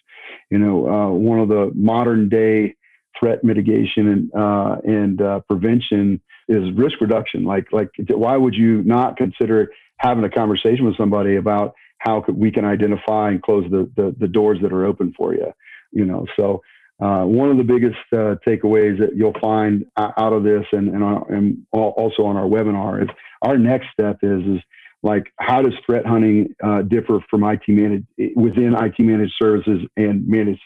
You 0.50 0.58
know 0.58 0.88
uh, 0.88 1.10
one 1.10 1.38
of 1.38 1.48
the 1.48 1.70
modern 1.74 2.28
day 2.28 2.74
threat 3.18 3.44
mitigation 3.44 4.08
and 4.08 4.34
uh, 4.34 4.76
and 4.84 5.22
uh, 5.22 5.40
prevention 5.40 6.20
is 6.48 6.72
risk 6.72 7.00
reduction. 7.00 7.44
Like 7.44 7.72
like 7.72 7.90
why 8.08 8.36
would 8.36 8.54
you 8.54 8.82
not 8.82 9.16
consider 9.16 9.70
having 9.98 10.24
a 10.24 10.30
conversation 10.30 10.84
with 10.84 10.96
somebody 10.96 11.36
about 11.36 11.74
how 11.98 12.22
we 12.28 12.50
can 12.50 12.66
identify 12.66 13.30
and 13.30 13.42
close 13.42 13.64
the, 13.70 13.90
the, 13.96 14.14
the 14.18 14.28
doors 14.28 14.58
that 14.60 14.70
are 14.70 14.84
open 14.84 15.14
for 15.16 15.32
you 15.32 15.50
you 15.92 16.04
know? 16.04 16.26
So 16.36 16.62
uh, 17.00 17.24
one 17.24 17.50
of 17.50 17.58
the 17.58 17.64
biggest 17.64 17.98
uh, 18.12 18.36
takeaways 18.46 18.98
that 18.98 19.14
you'll 19.14 19.36
find 19.40 19.84
out 19.96 20.32
of 20.32 20.44
this 20.44 20.64
and, 20.72 20.88
and, 20.88 21.04
our, 21.04 21.30
and, 21.30 21.66
also 21.72 22.24
on 22.24 22.36
our 22.36 22.46
webinar 22.46 23.02
is 23.02 23.08
our 23.42 23.58
next 23.58 23.88
step 23.92 24.18
is, 24.22 24.42
is 24.46 24.60
like 25.02 25.30
how 25.38 25.60
does 25.60 25.74
threat 25.84 26.06
hunting 26.06 26.54
uh, 26.64 26.82
differ 26.82 27.20
from 27.28 27.44
IT 27.44 27.60
managed 27.68 28.06
within 28.34 28.74
IT 28.74 28.98
managed 28.98 29.34
services 29.40 29.82
and 29.96 30.26
managed 30.26 30.62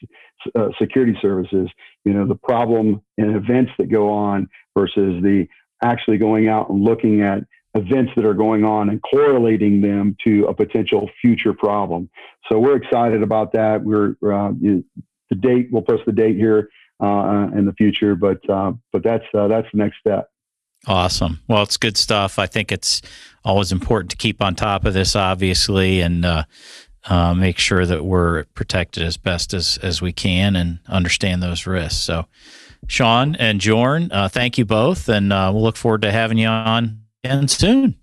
uh, 0.54 0.68
security 0.78 1.18
services? 1.20 1.68
You 2.04 2.14
know, 2.14 2.26
the 2.26 2.36
problem 2.36 3.02
and 3.18 3.34
events 3.36 3.72
that 3.78 3.90
go 3.90 4.08
on 4.10 4.48
versus 4.76 5.22
the 5.22 5.48
actually 5.82 6.18
going 6.18 6.48
out 6.48 6.70
and 6.70 6.84
looking 6.84 7.22
at 7.22 7.40
events 7.74 8.12
that 8.16 8.24
are 8.24 8.34
going 8.34 8.64
on 8.64 8.88
and 8.88 9.00
correlating 9.02 9.80
them 9.80 10.16
to 10.26 10.44
a 10.46 10.54
potential 10.54 11.10
future 11.20 11.52
problem. 11.52 12.08
So 12.48 12.58
we're 12.58 12.76
excited 12.76 13.22
about 13.22 13.52
that. 13.52 13.82
We're 13.82 14.14
uh, 14.22 14.52
the 15.30 15.36
date. 15.36 15.68
We'll 15.70 15.82
post 15.82 16.04
the 16.06 16.12
date 16.12 16.36
here 16.36 16.68
uh, 17.00 17.48
in 17.54 17.64
the 17.64 17.72
future, 17.72 18.14
but 18.14 18.38
uh, 18.48 18.72
but 18.92 19.02
that's 19.02 19.24
uh, 19.34 19.48
that's 19.48 19.66
the 19.72 19.78
next 19.78 19.98
step. 19.98 20.30
Awesome. 20.86 21.40
Well, 21.48 21.62
it's 21.62 21.76
good 21.76 21.96
stuff. 21.96 22.38
I 22.38 22.46
think 22.46 22.72
it's 22.72 23.02
always 23.44 23.72
important 23.72 24.10
to 24.12 24.16
keep 24.16 24.42
on 24.42 24.54
top 24.54 24.84
of 24.84 24.94
this, 24.94 25.14
obviously, 25.14 26.00
and 26.00 26.24
uh, 26.24 26.44
uh, 27.04 27.34
make 27.34 27.58
sure 27.58 27.84
that 27.84 28.04
we're 28.04 28.44
protected 28.54 29.02
as 29.02 29.16
best 29.16 29.54
as 29.54 29.78
as 29.82 30.02
we 30.02 30.12
can 30.12 30.56
and 30.56 30.80
understand 30.88 31.42
those 31.42 31.66
risks. 31.66 32.00
So, 32.00 32.26
Shawn 32.86 33.36
and 33.36 33.60
Jorn, 33.60 34.08
uh, 34.12 34.28
thank 34.28 34.58
you 34.58 34.64
both, 34.64 35.08
and 35.08 35.30
we'll 35.30 35.62
look 35.62 35.76
forward 35.76 36.02
to 36.02 36.12
having 36.12 36.38
you 36.38 36.48
on 36.48 37.02
again 37.24 37.48
soon. 37.48 37.96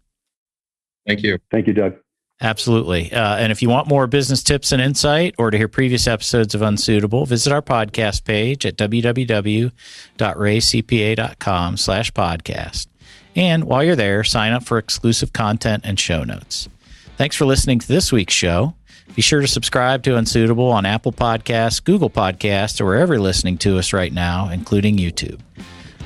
Thank 1.06 1.24
you. 1.24 1.40
Thank 1.52 1.68
you, 1.68 1.74
Doug. 1.74 1.96
Absolutely. 2.40 3.12
Uh, 3.12 3.38
and 3.38 3.52
if 3.52 3.64
you 3.64 3.70
want 3.70 3.88
more 3.88 4.06
business 4.06 4.44
tips 4.44 4.72
and 4.72 4.80
insight 4.80 5.34
or 5.40 5.50
to 5.50 5.58
hear 5.58 5.68
previous 5.68 6.06
episodes 6.06 6.54
of 6.54 6.62
Unsuitable, 6.62 7.26
visit 7.26 7.52
our 7.52 7.64
podcast 7.64 8.26
page 8.26 8.64
at 8.66 8.78
www.reacpa.com 8.78 11.78
slash 11.78 12.14
podcast. 12.14 12.88
And 13.36 13.64
while 13.64 13.84
you're 13.84 13.96
there, 13.96 14.24
sign 14.24 14.54
up 14.54 14.64
for 14.64 14.78
exclusive 14.78 15.34
content 15.34 15.84
and 15.86 16.00
show 16.00 16.24
notes. 16.24 16.70
Thanks 17.18 17.36
for 17.36 17.46
listening 17.46 17.80
to 17.80 17.88
this 17.88 18.12
week's 18.12 18.36
show. 18.36 18.76
Be 19.16 19.24
sure 19.24 19.42
to 19.42 19.48
subscribe 19.48 20.04
to 20.04 20.16
Unsuitable 20.16 20.72
on 20.72 20.86
Apple 20.86 21.12
Podcasts, 21.12 21.84
Google 21.84 22.10
Podcasts, 22.10 22.80
or 22.80 22.86
wherever 22.86 23.16
you're 23.16 23.24
listening 23.24 23.58
to 23.60 23.80
us 23.80 23.94
right 23.94 24.14
now, 24.14 24.50
including 24.50 24.98
YouTube. 24.98 25.40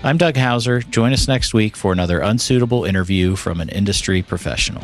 I'm 0.03 0.17
Doug 0.17 0.37
Hauser. 0.37 0.79
Join 0.79 1.11
us 1.11 1.27
next 1.27 1.53
week 1.53 1.75
for 1.75 1.91
another 1.91 2.21
unsuitable 2.21 2.85
interview 2.85 3.35
from 3.35 3.59
an 3.59 3.69
industry 3.69 4.21
professional. 4.21 4.83